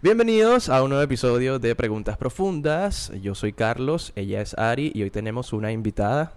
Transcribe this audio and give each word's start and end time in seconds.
Bienvenidos 0.00 0.68
a 0.68 0.80
un 0.84 0.90
nuevo 0.90 1.02
episodio 1.02 1.58
de 1.58 1.74
Preguntas 1.74 2.16
Profundas. 2.16 3.10
Yo 3.20 3.34
soy 3.34 3.52
Carlos, 3.52 4.12
ella 4.14 4.40
es 4.40 4.56
Ari 4.56 4.92
y 4.94 5.02
hoy 5.02 5.10
tenemos 5.10 5.52
una 5.52 5.72
invitada. 5.72 6.34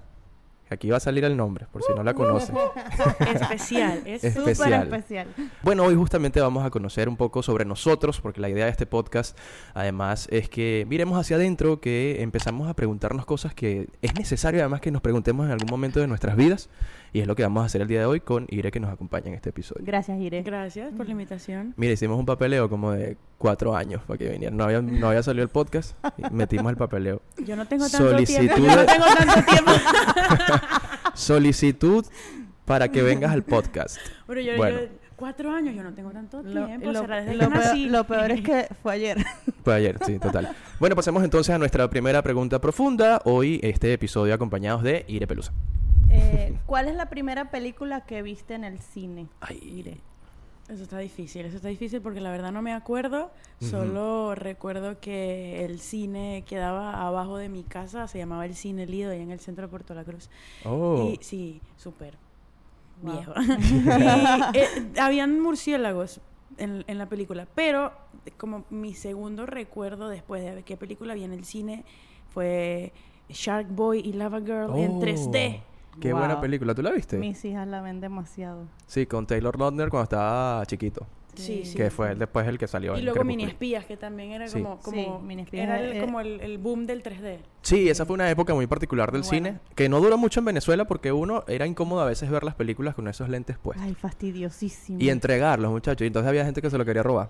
Aquí 0.71 0.89
va 0.89 0.97
a 0.97 0.99
salir 0.99 1.25
el 1.25 1.37
nombre, 1.37 1.67
por 1.71 1.83
si 1.83 1.93
no 1.93 2.01
la 2.01 2.15
conocen. 2.15 2.55
Especial, 3.19 4.01
es 4.05 4.23
Especial. 4.23 4.55
súper 4.55 4.73
especial. 4.73 5.27
Bueno, 5.61 5.83
hoy 5.83 5.93
justamente 5.93 6.41
vamos 6.41 6.65
a 6.65 6.71
conocer 6.71 7.07
un 7.07 7.17
poco 7.17 7.43
sobre 7.43 7.63
nosotros, 7.65 8.19
porque 8.19 8.41
la 8.41 8.49
idea 8.49 8.65
de 8.65 8.71
este 8.71 8.87
podcast, 8.87 9.37
además, 9.75 10.27
es 10.31 10.49
que 10.49 10.87
miremos 10.89 11.19
hacia 11.19 11.35
adentro, 11.35 11.81
que 11.81 12.23
empezamos 12.23 12.67
a 12.67 12.73
preguntarnos 12.73 13.27
cosas 13.27 13.53
que 13.53 13.89
es 14.01 14.15
necesario, 14.15 14.61
además, 14.61 14.81
que 14.81 14.89
nos 14.89 15.03
preguntemos 15.03 15.45
en 15.45 15.51
algún 15.51 15.69
momento 15.69 15.99
de 15.99 16.07
nuestras 16.07 16.35
vidas. 16.35 16.67
Y 17.13 17.19
es 17.19 17.27
lo 17.27 17.35
que 17.35 17.43
vamos 17.43 17.63
a 17.63 17.65
hacer 17.65 17.81
el 17.81 17.87
día 17.89 17.99
de 17.99 18.05
hoy 18.05 18.21
con 18.21 18.45
Ire, 18.49 18.71
que 18.71 18.79
nos 18.79 18.89
acompaña 18.89 19.27
en 19.27 19.33
este 19.33 19.49
episodio. 19.49 19.83
Gracias, 19.85 20.17
Ire. 20.19 20.43
Gracias 20.43 20.93
por 20.95 21.05
la 21.05 21.11
invitación. 21.11 21.73
Mira, 21.75 21.91
hicimos 21.91 22.17
un 22.17 22.25
papeleo 22.25 22.69
como 22.69 22.91
de 22.91 23.17
cuatro 23.37 23.75
años 23.75 24.01
para 24.07 24.17
que 24.17 24.29
vinieran. 24.29 24.55
No 24.55 24.63
había, 24.63 24.81
no 24.81 25.09
había 25.09 25.21
salido 25.21 25.43
el 25.43 25.49
podcast, 25.49 25.97
y 26.17 26.33
metimos 26.33 26.69
el 26.71 26.77
papeleo. 26.77 27.21
Yo 27.45 27.57
no 27.57 27.65
tengo 27.67 27.89
tanto 27.89 28.09
Solicitud 28.11 28.39
tiempo. 28.39 28.57
Yo 28.65 28.75
no 28.75 28.81
de- 28.81 28.85
tengo 28.87 29.05
tanto 29.07 29.51
tiempo. 29.51 29.71
Solicitud 31.13 32.05
para 32.65 32.87
que 32.89 33.01
vengas 33.01 33.31
al 33.31 33.43
podcast. 33.43 33.97
Pero 34.27 34.41
yo, 34.41 34.55
Bueno. 34.55 34.79
yo- 34.79 34.87
cuatro 35.17 35.51
años, 35.51 35.75
yo 35.75 35.83
no 35.83 35.93
tengo 35.93 36.11
tanto 36.11 36.41
Lo, 36.41 36.65
tiempo. 36.65 36.91
lo- 36.91 37.01
será 37.01 37.17
desde 37.17 37.33
lo 37.35 37.39
que 37.39 37.51
peor, 37.51 37.65
nací. 37.65 37.85
lo 37.89 38.03
peor 38.05 38.31
es 38.31 38.41
que 38.41 38.67
fue 38.81 38.93
ayer. 38.93 39.17
Fue 39.63 39.75
ayer, 39.75 39.97
sí, 40.05 40.17
total. 40.17 40.55
Bueno, 40.79 40.95
pasemos 40.95 41.23
entonces 41.23 41.53
a 41.53 41.57
nuestra 41.57 41.89
primera 41.89 42.21
pregunta 42.21 42.59
profunda. 42.61 43.21
Hoy 43.25 43.59
este 43.63 43.91
episodio 43.93 44.33
acompañados 44.33 44.81
de 44.83 45.03
Ire 45.09 45.27
Pelusa. 45.27 45.51
Eh, 46.21 46.53
¿Cuál 46.65 46.87
es 46.87 46.95
la 46.95 47.09
primera 47.09 47.51
película 47.51 48.01
que 48.01 48.21
viste 48.21 48.53
en 48.53 48.63
el 48.63 48.79
cine? 48.79 49.27
Ay, 49.41 49.59
Ire. 49.63 49.97
Eso 50.69 50.83
está 50.83 50.99
difícil, 50.99 51.45
eso 51.45 51.57
está 51.57 51.67
difícil 51.67 52.01
porque 52.01 52.21
la 52.21 52.31
verdad 52.31 52.51
no 52.53 52.61
me 52.61 52.73
acuerdo. 52.73 53.31
Solo 53.59 54.35
recuerdo 54.35 55.01
que 55.01 55.65
el 55.65 55.79
cine 55.81 56.45
quedaba 56.47 57.05
abajo 57.05 57.35
de 57.37 57.49
mi 57.49 57.63
casa, 57.63 58.07
se 58.07 58.19
llamaba 58.19 58.45
el 58.45 58.55
Cine 58.55 58.85
Lido, 58.87 59.11
ahí 59.11 59.21
en 59.21 59.31
el 59.31 59.39
centro 59.41 59.63
de 59.65 59.67
Puerto 59.69 59.93
La 59.93 60.05
Cruz. 60.05 60.29
Oh. 60.63 61.11
Y 61.13 61.23
sí, 61.23 61.61
súper 61.75 62.17
Wow. 63.01 63.13
viejo. 63.13 63.33
y, 64.53 64.57
eh, 64.57 64.67
habían 64.99 65.39
murciélagos 65.41 66.21
en, 66.57 66.85
en 66.87 66.97
la 66.97 67.07
película, 67.09 67.47
pero 67.53 67.91
como 68.37 68.63
mi 68.69 68.93
segundo 68.93 69.45
recuerdo 69.45 70.07
después 70.07 70.41
de 70.43 70.51
ver 70.55 70.63
qué 70.63 70.77
película 70.77 71.15
vi 71.15 71.23
en 71.23 71.33
el 71.33 71.43
cine 71.43 71.83
fue 72.29 72.93
Shark 73.27 73.67
Boy 73.69 73.99
y 73.99 74.13
Lava 74.13 74.39
Girl 74.39 74.73
en 74.77 74.91
Oh, 74.91 74.99
3D. 75.01 75.61
Qué 75.99 76.11
Wow. 76.13 76.19
buena 76.19 76.39
película. 76.41 76.73
¿Tú 76.73 76.81
la 76.81 76.91
viste? 76.91 77.17
Mis 77.17 77.43
hijas 77.45 77.67
la 77.67 77.81
ven 77.81 77.99
demasiado. 77.99 78.65
Sí, 78.87 79.05
con 79.05 79.27
Taylor 79.27 79.59
Lautner 79.59 79.89
cuando 79.89 80.03
estaba 80.03 80.65
chiquito. 80.65 81.05
Sí, 81.33 81.63
sí. 81.63 81.75
Que 81.77 81.89
fue 81.89 82.13
después 82.15 82.45
el 82.45 82.57
que 82.57 82.67
salió 82.67 82.93
Y 82.95 82.99
en 82.99 83.05
luego 83.05 83.23
Mini. 83.23 83.45
Espías, 83.45 83.85
que 83.85 83.95
también 83.95 84.31
era 84.31 84.49
Sí. 84.49 84.61
como, 84.61 84.79
como 84.79 84.97
Sí, 84.97 85.07
Mini 85.25 85.43
Espías 85.43 85.63
era 85.63 85.79
el- 85.79 85.93
es- 85.95 86.03
como 86.03 86.19
el, 86.19 86.41
el 86.41 86.57
boom 86.57 86.85
del 86.85 87.01
3D. 87.03 87.39
Sí, 87.61 87.89
esa 87.89 88.05
fue 88.05 88.15
una 88.15 88.29
época 88.29 88.53
muy 88.53 88.67
particular 88.67 89.13
del 89.13 89.23
cine. 89.23 89.59
Que 89.75 89.87
no 89.87 90.01
duró 90.01 90.17
mucho 90.17 90.41
en 90.41 90.45
Venezuela 90.45 90.85
porque 90.85 91.13
uno 91.13 91.45
era 91.47 91.65
incómodo 91.65 92.01
a 92.01 92.05
veces 92.05 92.29
ver 92.29 92.43
las 92.43 92.55
películas 92.55 92.95
con 92.95 93.07
esos 93.07 93.29
lentes 93.29 93.57
puestos. 93.57 93.85
Ay, 93.85 93.93
fastidiosísimo. 93.95 94.97
Y 94.99 95.09
entregarlos, 95.09 95.71
muchachos. 95.71 96.01
Y 96.03 96.07
entonces 96.07 96.27
había 96.27 96.43
gente 96.43 96.61
que 96.61 96.69
se 96.69 96.77
lo 96.77 96.83
quería 96.83 97.03
robar. 97.03 97.29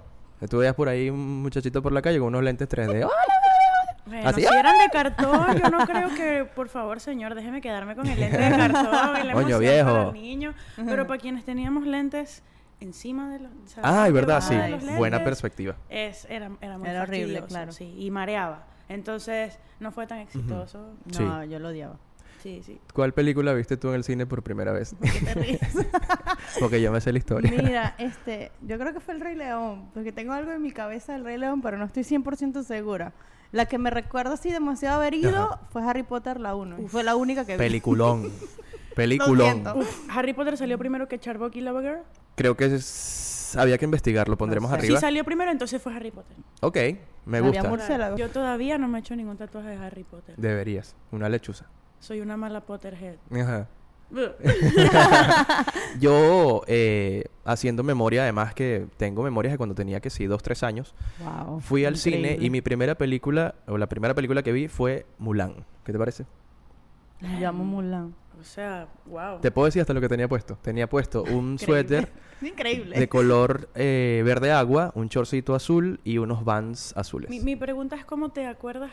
Tú 0.50 0.58
veías 0.58 0.74
por 0.74 0.90
ahí 0.90 1.12
un 1.12 1.44
muchachito 1.44 1.84
por 1.84 1.92
la 1.92 2.02
calle 2.02 2.18
con 2.18 2.30
unos 2.30 2.42
lentes 2.44 2.68
3D. 2.68 3.04
¡Ah! 3.04 3.10
Bueno, 4.06 4.30
Así, 4.30 4.42
si 4.42 4.48
eran 4.48 4.78
de 4.80 4.90
cartón, 4.92 5.58
yo 5.62 5.70
no 5.70 5.86
creo 5.86 6.10
que, 6.16 6.46
por 6.56 6.70
favor, 6.70 7.00
señor, 7.00 7.36
déjeme 7.36 7.62
quedarme 7.62 7.96
con 7.96 8.08
el 8.08 8.20
lente 8.20 8.38
de 8.38 8.50
cartón 8.50 9.32
Coño, 9.34 9.60
viejo. 9.60 9.90
para 9.94 10.08
el 10.10 10.14
niño. 10.14 10.54
Pero 10.76 11.08
para 11.08 11.20
quienes 11.20 11.46
teníamos 11.46 11.86
lentes 11.86 12.44
encima 12.80 13.30
de 13.30 13.40
los... 13.40 13.52
o 13.52 13.68
sea, 13.68 14.04
Ay, 14.04 14.12
verdad, 14.12 14.42
sí. 14.42 14.56
Buena 14.98 15.24
perspectiva. 15.24 15.76
Es, 15.90 16.26
era, 16.30 16.50
era 16.62 16.78
muy 16.78 16.90
Era 16.90 17.04
horrible, 17.04 17.40
fastidioso, 17.42 17.48
claro. 17.48 17.72
Sí, 17.72 17.96
y 17.98 18.10
mareaba. 18.12 18.66
Entonces, 18.90 19.60
no 19.80 19.92
fue 19.92 20.08
tan 20.08 20.20
exitoso. 20.20 20.96
No, 21.20 21.44
yo 21.46 21.60
lo 21.60 21.70
odiaba. 21.70 21.98
Sí, 22.42 22.62
sí. 22.66 22.82
¿Cuál 22.94 23.14
película 23.14 23.54
viste 23.54 23.78
tú 23.78 23.90
en 23.90 23.96
el 23.96 24.04
cine 24.04 24.26
por 24.26 24.42
primera 24.42 24.72
vez? 24.72 24.96
¿Qué 25.00 25.20
te 25.26 25.34
ríes? 25.36 25.60
Porque 26.60 26.82
yo 26.82 26.92
me 26.92 27.00
sé 27.00 27.12
la 27.12 27.20
historia. 27.20 27.52
Mira, 27.52 27.94
este, 28.00 28.52
yo 28.64 28.80
creo 28.80 28.94
que 28.94 29.00
fue 29.00 29.14
el 29.14 29.22
Rey 29.22 29.36
León, 29.36 29.90
porque 29.94 30.12
tengo 30.12 30.34
algo 30.34 30.52
en 30.52 30.62
mi 30.62 30.72
cabeza 30.72 31.14
del 31.14 31.24
Rey 31.24 31.38
León, 31.38 31.62
pero 31.62 31.78
no 31.78 31.86
estoy 31.86 32.02
100% 32.04 32.64
segura. 32.64 33.14
La 33.52 33.66
que 33.66 33.78
me 33.78 33.90
recuerdo 33.90 34.34
así 34.34 34.50
demasiado 34.52 34.98
haber 35.00 35.14
ido 35.14 35.30
Ajá. 35.44 35.60
fue 35.72 35.84
Harry 35.84 36.04
Potter 36.04 36.40
la 36.40 36.56
1. 36.56 36.82
y 36.84 36.88
Fue 36.88 37.04
la 37.04 37.16
única 37.16 37.46
que 37.46 37.54
vi. 37.54 37.58
Peliculón. 37.58 38.32
Peliculón. 38.96 39.64
Uf, 39.76 40.08
Harry 40.10 40.34
Potter 40.34 40.58
salió 40.58 40.78
primero 40.78 41.08
que 41.08 41.20
Charbok 41.20 41.56
y 41.56 41.62
Lava 41.62 41.82
Girl. 41.82 42.00
Creo 42.36 42.56
que 42.58 42.66
es- 42.66 43.56
había 43.58 43.78
que 43.78 43.86
investigarlo. 43.86 44.38
Pondremos 44.38 44.70
No 44.70 44.76
sé. 44.78 44.82
arriba. 44.82 44.98
Sí 45.00 45.02
salió 45.02 45.24
primero, 45.24 45.52
entonces 45.52 45.82
fue 45.82 45.94
Harry 45.94 46.12
Potter. 46.12 46.38
Ok, 46.62 46.78
me 47.26 47.38
Había 47.40 47.64
gusta. 47.64 48.16
Yo 48.16 48.30
todavía 48.30 48.78
no 48.78 48.88
me 48.88 48.98
he 49.00 49.02
hecho 49.02 49.16
ningún 49.16 49.38
tatuaje 49.38 49.70
de 49.70 49.78
Harry 49.78 50.04
Potter. 50.04 50.36
Deberías. 50.38 50.96
Una 51.12 51.30
lechuza. 51.30 51.66
Soy 52.00 52.22
una 52.22 52.38
mala 52.38 52.62
Potterhead. 52.62 53.18
Ajá. 53.32 53.68
Yo, 56.00 56.62
eh, 56.68 57.26
haciendo 57.46 57.84
memoria, 57.84 58.24
además 58.24 58.54
que 58.54 58.88
tengo 58.98 59.24
memorias 59.24 59.54
de 59.54 59.58
cuando 59.58 59.76
tenía 59.76 60.00
que 60.00 60.10
sí, 60.10 60.26
dos, 60.26 60.44
tres 60.44 60.64
años, 60.64 60.94
Wow, 61.20 61.60
fui 61.60 61.86
al 61.86 61.98
cine 61.98 62.38
y 62.40 62.50
mi 62.50 62.62
primera 62.62 62.96
película, 62.96 63.56
o 63.68 63.78
la 63.78 63.88
primera 63.88 64.14
película 64.14 64.44
que 64.44 64.52
vi 64.52 64.68
fue 64.68 65.06
Mulan. 65.18 65.66
¿Qué 65.84 65.92
te 65.92 65.98
parece? 66.00 66.26
Me 67.20 67.40
llamo 67.40 67.64
Mulan. 67.64 68.14
O 68.40 68.44
sea, 68.44 68.88
wow. 69.06 69.40
Te 69.40 69.52
puedo 69.52 69.66
decir 69.68 69.82
hasta 69.82 69.94
lo 69.94 70.02
que 70.02 70.10
tenía 70.10 70.28
puesto. 70.28 70.58
Tenía 70.64 70.90
puesto 70.90 71.22
un 71.24 71.60
suéter 71.60 72.12
Increíble. 72.42 72.98
de 72.98 73.08
color 73.08 73.70
eh, 73.76 74.24
verde 74.26 74.52
agua, 74.52 74.92
un 74.96 75.10
chorcito 75.10 75.54
azul 75.54 76.00
y 76.04 76.18
unos 76.18 76.44
vans 76.44 76.92
azules. 76.98 77.30
Mi, 77.30 77.40
mi 77.40 77.56
pregunta 77.56 77.96
es 77.96 78.04
cómo 78.04 78.30
te 78.30 78.48
acuerdas 78.48 78.90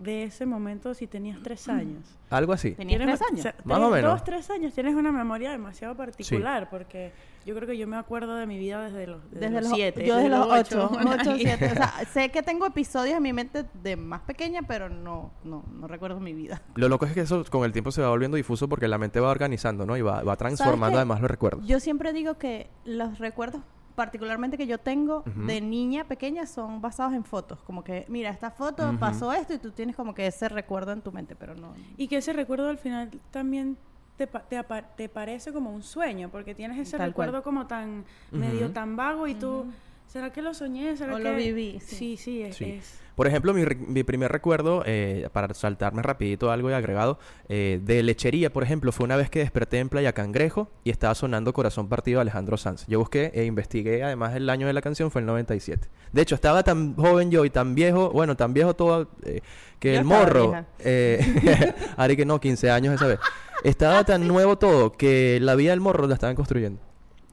de 0.00 0.24
ese 0.24 0.46
momento 0.46 0.94
si 0.94 1.06
tenías 1.06 1.38
tres 1.42 1.68
años. 1.68 2.04
Algo 2.30 2.52
así. 2.52 2.72
Tenía 2.72 2.96
Tienes- 2.98 3.18
tres 3.18 3.20
o 3.28 3.32
años. 3.32 3.42
sea, 3.42 3.54
Más 3.64 3.78
o 3.80 3.90
menos. 3.90 4.10
Dos, 4.12 4.24
tres 4.24 4.48
años. 4.50 4.72
Tienes 4.72 4.94
una 4.94 5.12
memoria 5.12 5.50
demasiado 5.50 5.94
particular 5.94 6.68
porque 6.70 7.12
yo 7.44 7.54
creo 7.54 7.68
que 7.68 7.76
yo 7.76 7.86
me 7.86 7.96
acuerdo 7.96 8.34
de 8.36 8.46
mi 8.46 8.58
vida 8.58 8.82
desde 8.84 9.06
los, 9.06 9.22
desde 9.30 9.40
Desde 9.46 9.54
los 9.60 9.64
los 9.64 9.72
siete. 9.74 10.06
Yo 10.06 10.16
desde 10.16 10.28
los 10.30 10.46
ocho. 10.46 10.90
ocho. 10.92 11.08
ocho, 11.20 11.34
siete. 11.36 11.66
O 11.66 11.74
sea, 11.74 11.92
sé 12.12 12.30
que 12.30 12.42
tengo 12.42 12.66
episodios 12.66 13.16
en 13.16 13.22
mi 13.22 13.32
mente 13.32 13.66
de 13.82 13.96
más 13.96 14.22
pequeña, 14.22 14.62
pero 14.62 14.88
no, 14.88 15.32
no, 15.44 15.64
no 15.70 15.86
recuerdo 15.86 16.18
mi 16.20 16.32
vida. 16.32 16.62
Lo 16.76 16.88
loco 16.88 17.04
es 17.04 17.12
que 17.12 17.20
eso 17.20 17.44
con 17.50 17.64
el 17.64 17.72
tiempo 17.72 17.92
se 17.92 18.00
va 18.00 18.08
volviendo 18.08 18.36
difuso 18.38 18.68
porque 18.68 18.88
la 18.88 18.96
mente 18.96 19.20
va 19.20 19.28
organizando, 19.30 19.84
¿no? 19.84 19.96
Y 19.96 20.02
va, 20.02 20.22
va 20.22 20.36
transformando 20.36 20.96
además 20.98 21.20
los 21.20 21.30
recuerdos. 21.30 21.66
Yo 21.66 21.78
siempre 21.78 22.12
digo 22.12 22.38
que 22.38 22.70
los 22.84 23.18
recuerdos, 23.18 23.60
particularmente 23.94 24.56
que 24.56 24.66
yo 24.66 24.78
tengo 24.78 25.22
de 25.46 25.60
niña 25.60 26.04
pequeña, 26.04 26.46
son 26.46 26.80
basados 26.80 27.12
en 27.14 27.24
fotos. 27.24 27.60
Como 27.62 27.82
que, 27.84 28.04
mira, 28.08 28.30
esta 28.30 28.50
foto 28.50 28.96
pasó 28.98 29.32
esto 29.32 29.54
y 29.54 29.58
tú 29.58 29.70
tienes 29.72 29.96
como 29.96 30.14
que 30.14 30.26
ese 30.26 30.48
recuerdo 30.48 30.92
en 30.92 31.02
tu 31.02 31.12
mente, 31.12 31.34
pero 31.36 31.54
no. 31.54 31.74
Y 31.96 32.08
que 32.08 32.16
ese 32.18 32.32
recuerdo 32.32 32.68
al 32.68 32.78
final 32.78 33.10
también 33.30 33.76
te, 34.16 34.26
pa- 34.26 34.42
te, 34.42 34.62
te 34.96 35.08
parece 35.08 35.52
como 35.52 35.70
un 35.72 35.82
sueño, 35.82 36.28
porque 36.30 36.54
tienes 36.54 36.78
ese 36.78 36.96
Tal 36.98 37.12
cual. 37.14 37.28
recuerdo 37.28 37.42
como 37.42 37.66
tan 37.66 38.04
medio 38.30 38.70
tan 38.72 38.96
vago 38.96 39.26
y 39.26 39.34
tú, 39.34 39.66
¿será 40.12 40.32
que 40.32 40.42
lo 40.42 40.52
soñé? 40.54 40.96
¿Será 40.96 41.14
O 41.14 41.18
que 41.18 41.24
lo 41.24 41.34
viví, 41.36 41.78
Sí, 41.80 41.96
sí. 41.96 42.16
sí, 42.16 42.42
es, 42.42 42.56
Sí. 42.56 42.64
es- 42.78 43.00
Por 43.16 43.26
ejemplo, 43.26 43.52
mi, 43.52 43.64
mi 43.86 44.02
primer 44.02 44.32
recuerdo, 44.32 44.82
eh, 44.86 45.28
para 45.32 45.52
saltarme 45.52 46.00
rapidito 46.02 46.50
algo 46.50 46.68
de 46.68 46.74
agregado, 46.76 47.18
eh, 47.50 47.78
de 47.82 48.02
lechería, 48.02 48.50
por 48.50 48.62
ejemplo, 48.62 48.92
fue 48.92 49.04
una 49.04 49.16
vez 49.16 49.28
que 49.28 49.40
desperté 49.40 49.78
en 49.78 49.90
Playa 49.90 50.12
Cangrejo 50.14 50.70
y 50.84 50.90
estaba 50.90 51.14
sonando 51.14 51.52
Corazón 51.52 51.88
Partido 51.88 52.18
de 52.18 52.22
Alejandro 52.22 52.56
Sanz. 52.56 52.86
Yo 52.86 52.98
busqué 52.98 53.30
e 53.34 53.44
investigué, 53.44 54.02
además 54.02 54.34
el 54.36 54.48
año 54.48 54.66
de 54.66 54.72
la 54.72 54.80
canción 54.80 55.10
fue 55.10 55.20
el 55.20 55.26
97. 55.26 55.88
De 56.12 56.22
hecho, 56.22 56.34
estaba 56.34 56.62
tan 56.62 56.94
joven 56.96 57.30
yo 57.30 57.44
y 57.44 57.50
tan 57.50 57.74
viejo, 57.74 58.08
bueno, 58.10 58.36
tan 58.38 58.54
viejo 58.54 58.74
todo, 58.74 59.10
eh, 59.24 59.42
que 59.78 59.92
Yo 59.94 59.98
el 59.98 60.04
morro, 60.06 60.42
vieja. 60.52 60.66
eh, 60.78 61.18
Ari 61.98 62.16
que 62.16 62.24
no, 62.24 62.40
15 62.40 62.70
años 62.70 62.94
esa 62.94 63.06
vez, 63.06 63.18
estaba 63.64 64.02
tan 64.04 64.26
nuevo 64.26 64.56
todo 64.56 64.92
que 64.92 65.38
la 65.42 65.56
vida 65.56 65.72
del 65.72 65.80
morro 65.80 66.06
la 66.06 66.14
estaban 66.14 66.36
construyendo. 66.36 66.80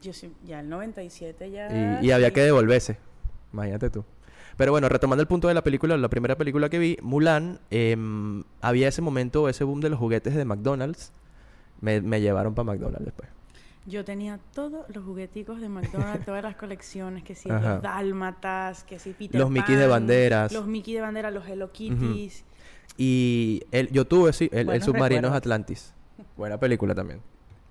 Yo 0.01 0.13
sí, 0.13 0.31
ya 0.45 0.59
el 0.59 0.69
97 0.69 1.51
ya... 1.51 2.01
Y, 2.01 2.07
y 2.07 2.11
había 2.11 2.27
sí. 2.27 2.33
que 2.33 2.41
devolverse. 2.41 2.97
Imagínate 3.53 3.89
tú. 3.89 4.03
Pero 4.57 4.71
bueno, 4.71 4.89
retomando 4.89 5.21
el 5.21 5.27
punto 5.27 5.47
de 5.47 5.53
la 5.53 5.63
película, 5.63 5.95
la 5.97 6.09
primera 6.09 6.35
película 6.35 6.67
que 6.69 6.79
vi, 6.79 6.97
Mulan, 7.01 7.59
em, 7.69 8.43
había 8.59 8.87
ese 8.87 9.01
momento, 9.03 9.49
ese 9.49 9.63
boom 9.63 9.81
de 9.81 9.89
los 9.89 9.99
juguetes 9.99 10.35
de 10.35 10.45
McDonald's. 10.45 11.13
Me, 11.79 12.01
me 12.01 12.21
llevaron 12.21 12.55
para 12.55 12.65
McDonald's 12.65 13.05
después. 13.05 13.29
Yo 13.85 14.03
tenía 14.03 14.39
todos 14.53 14.85
los 14.89 15.05
jugueticos 15.05 15.61
de 15.61 15.69
McDonald's, 15.69 16.25
todas 16.25 16.43
las 16.43 16.55
colecciones, 16.55 17.23
que 17.23 17.35
si 17.35 17.51
Ajá. 17.51 17.75
los 17.75 17.83
dálmatas, 17.83 18.83
que 18.83 18.97
si 18.97 19.13
Peter 19.13 19.39
Los 19.39 19.51
Mickey 19.51 19.75
de 19.75 19.85
banderas. 19.85 20.51
Los 20.51 20.65
Mickey 20.65 20.95
de 20.95 21.01
bandera, 21.01 21.29
los 21.29 21.47
Hello 21.47 21.71
Kitties. 21.71 22.43
Y 22.97 23.61
el, 23.71 23.91
yo 23.91 24.05
tuve, 24.05 24.33
sí, 24.33 24.49
el, 24.51 24.69
el 24.69 24.81
Submarinos 24.81 25.21
recuerdos. 25.21 25.37
Atlantis. 25.37 25.93
Buena 26.35 26.59
película 26.59 26.95
también. 26.95 27.21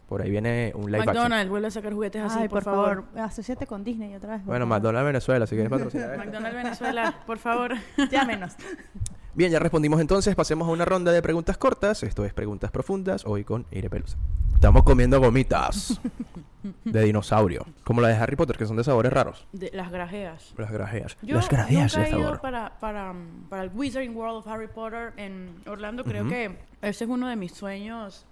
Por 0.09 0.23
ahí 0.23 0.31
viene 0.31 0.73
un 0.77 0.87
live 0.87 0.99
action. 1.01 1.17
McDonald's 1.17 1.51
vuelve 1.51 1.67
a 1.69 1.71
sacar 1.73 1.93
juguetes 1.93 2.23
así, 2.23 2.39
Ay, 2.43 2.49
por, 2.49 2.63
favor. 2.63 3.05
asociate 3.17 3.67
con 3.67 3.83
Disney 3.83 4.15
otra 4.15 4.35
vez. 4.35 4.41
por 4.41 4.47
Bueno, 4.51 4.65
favor. 4.67 4.77
McDonald's 4.79 5.07
Venezuela, 5.07 5.47
si 5.47 5.55
quieres 5.57 5.71
patrocinar. 5.71 6.17
McDonald's 6.19 6.57
Venezuela, 6.57 7.15
por 7.27 7.39
favor. 7.39 7.73
Llámenos. 8.11 8.55
Bien, 9.35 9.51
ya 9.51 9.59
respondimos 9.59 10.01
entonces. 10.01 10.35
Pasemos 10.37 10.69
a 10.69 10.71
una 10.71 10.85
ronda 10.85 11.11
de 11.13 11.21
preguntas 11.23 11.59
cortas. 11.59 12.03
Esto 12.05 12.25
es 12.25 12.33
preguntas 12.33 12.71
profundas. 12.71 13.27
Hoy 13.27 13.43
con 13.45 13.67
Ire 13.73 13.91
Pelusa. 13.91 14.17
Estamos 14.55 14.85
comiendo 14.85 15.21
gomitas. 15.21 16.01
de 16.85 17.03
dinosaurio. 17.03 17.67
Como 17.85 18.01
la 18.01 18.09
de 18.09 18.15
Harry 18.15 18.35
Potter, 18.37 18.57
que 18.57 18.65
son 18.67 18.77
de 18.77 18.85
sabores 18.85 19.13
raros. 19.13 19.47
De 19.53 19.71
las 19.75 19.91
grajeas. 19.91 20.55
Las 20.57 20.71
grajeas. 20.71 21.17
Yo 21.23 21.35
Las 21.37 21.49
grajeas 21.49 21.97
nunca 21.97 22.09
de 22.09 22.15
he 22.15 22.19
ido 22.19 22.23
sabor. 22.29 22.41
para, 22.41 22.79
para, 22.81 23.15
para 23.51 23.63
el 23.65 23.71
Wizarding 23.75 24.17
World 24.17 24.39
of 24.39 24.47
Harry 24.49 24.69
Potter 24.69 25.13
en 25.17 25.55
Orlando. 25.67 26.05
Creo 26.05 26.23
Ujú. 26.23 26.31
que 26.31 26.57
ese 26.83 27.05
es 27.05 27.11
uno 27.11 27.29
de 27.29 27.37
mis 27.37 27.53
sueños 27.53 28.25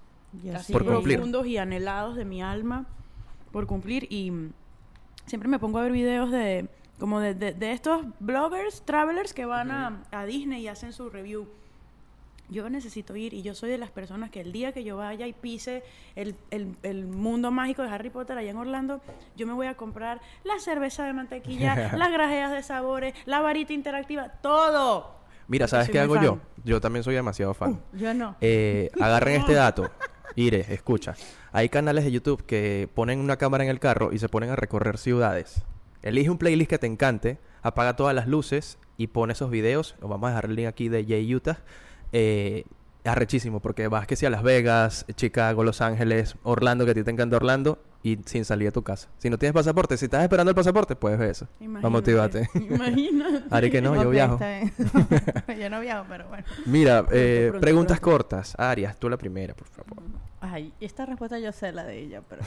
Yo 0.43 0.55
así 0.57 0.67
sí 0.67 0.73
Por 0.73 0.85
cumplir. 0.85 1.17
profundos 1.19 1.47
y 1.47 1.59
anhelados 1.59 2.17
de 2.17 2.25
mi 2.25 2.43
alma 2.43 2.87
por 3.53 3.67
cumplir. 3.67 4.07
Y 4.11 4.33
siempre 5.27 5.49
me 5.49 5.59
pongo 5.59 5.79
a 5.79 5.83
ver 5.83 5.93
videos 5.93 6.31
de 6.31 6.69
como 6.99 7.21
de, 7.21 7.35
de- 7.35 7.53
de 7.53 7.73
estos 7.73 8.05
bloggers, 8.21 8.83
travelers 8.85 9.35
que 9.35 9.45
van 9.47 9.71
a, 9.71 10.03
a 10.13 10.25
Disney 10.27 10.63
y 10.63 10.69
hacen 10.69 10.93
su 10.93 11.11
review. 11.11 11.49
Yo 12.51 12.69
necesito 12.69 13.17
ir 13.17 13.33
y 13.33 13.43
yo 13.43 13.55
soy 13.55 13.71
de 13.71 13.79
las 13.79 13.91
personas 13.91 14.31
que 14.31 14.41
el 14.43 14.53
día 14.53 14.73
que 14.73 14.85
yo 14.85 14.99
vaya 14.99 15.27
y 15.27 15.33
pise 15.33 15.83
el, 16.15 16.37
el- 16.51 16.77
el 16.83 17.07
mundo 17.07 17.51
mágico 17.51 17.83
de 17.83 17.89
Harry 17.89 18.11
Potter 18.11 18.37
allá 18.39 18.51
en 18.51 18.57
Orlando, 18.59 19.01
yo 19.35 19.47
me 19.47 19.55
voy 19.55 19.67
a 19.67 19.77
comprar 19.77 20.21
la 20.45 20.59
cerveza 20.61 21.05
de 21.05 21.15
mantequilla, 21.15 21.93
las 21.97 22.13
grajeas 22.13 22.53
de 22.53 22.63
sabores, 22.63 23.15
la 23.25 23.41
varita 23.41 23.73
interactiva, 23.73 24.29
todo. 24.29 25.15
Mira, 25.49 25.67
¿sabes 25.69 25.91
qué 25.91 26.01
hago 26.01 26.17
yo? 26.17 26.37
fan. 26.37 26.43
Yo 26.65 26.81
también 26.81 27.03
soy 27.03 27.15
demasiado 27.15 27.55
fan. 27.55 27.81
Yo 27.93 28.15
no. 28.15 28.37
Eh, 28.41 28.91
agarren 29.01 29.41
este 29.41 29.55
dato. 29.55 29.91
Ire, 30.37 30.67
escucha. 30.73 31.15
Hay 31.53 31.69
canales 31.69 32.05
de 32.05 32.13
YouTube 32.13 32.45
que 32.45 32.89
ponen 32.95 33.21
una 33.21 33.37
cámara 33.37 33.65
en 33.65 33.71
el 33.71 33.81
carro 33.81 34.13
y 34.13 34.19
se 34.19 34.29
ponen 34.29 34.51
a 34.51 34.57
recorrer 34.57 34.99
ciudades. 34.99 35.63
Elige 36.03 36.31
un 36.31 36.39
playlist 36.39 36.71
que 36.71 36.79
te 36.79 36.87
encante, 36.87 37.39
apaga 37.63 37.97
todas 37.97 38.15
las 38.15 38.27
luces 38.27 38.79
y 38.97 39.09
pone 39.09 39.33
esos 39.33 39.51
videos. 39.51 39.95
o 40.01 40.09
Vamos 40.09 40.27
a 40.27 40.31
dejar 40.31 40.47
el 40.47 40.57
link 40.57 40.67
aquí 40.67 40.89
de 40.89 41.05
Jay 41.05 41.35
Utah. 41.35 41.59
Eh, 42.13 42.65
arrechísimo, 43.05 43.61
porque 43.61 43.89
vas 43.89 44.07
que 44.07 44.17
si 44.17 44.27
a 44.27 44.31
Las 44.31 44.43
Vegas, 44.43 45.05
Chicago, 45.15 45.65
Los 45.65 45.81
Ángeles, 45.81 46.37
Orlando, 46.43 46.85
que 46.85 46.93
a 46.93 46.95
ti 46.95 47.05
te 47.05 47.11
encanta 47.11 47.37
Orlando, 47.37 47.79
y 48.05 48.19
sin 48.27 48.45
salir 48.45 48.69
de 48.69 48.73
tu 48.73 48.83
casa. 48.83 49.09
Si 49.19 49.31
no 49.31 49.39
tienes 49.39 49.55
pasaporte, 49.55 49.97
si 49.97 50.05
estás 50.05 50.23
esperando 50.23 50.51
el 50.51 50.55
pasaporte, 50.55 50.95
puedes 50.95 51.19
ver 51.19 51.31
eso. 51.31 51.49
Imagínate. 51.59 51.91
motivarte. 51.91 52.51
Imagínate. 52.55 53.45
Ari 53.51 53.71
que 53.71 53.81
no, 53.81 54.01
yo 54.01 54.11
viajo. 54.11 54.39
yo 55.59 55.71
no 55.71 55.81
viajo, 55.81 56.05
pero 56.07 56.29
bueno. 56.29 56.45
Mira, 56.67 57.07
eh, 57.11 57.47
pronto, 57.49 57.61
preguntas 57.63 58.01
pronto. 58.01 58.19
cortas. 58.19 58.55
Arias, 58.59 58.99
tú 58.99 59.09
la 59.09 59.17
primera, 59.17 59.55
por 59.55 59.69
favor. 59.69 60.03
Ay, 60.41 60.75
esta 60.81 61.07
respuesta 61.07 61.39
yo 61.39 61.51
sé 61.53 61.73
la 61.73 61.85
de 61.85 61.99
ella, 61.99 62.23
pero. 62.29 62.43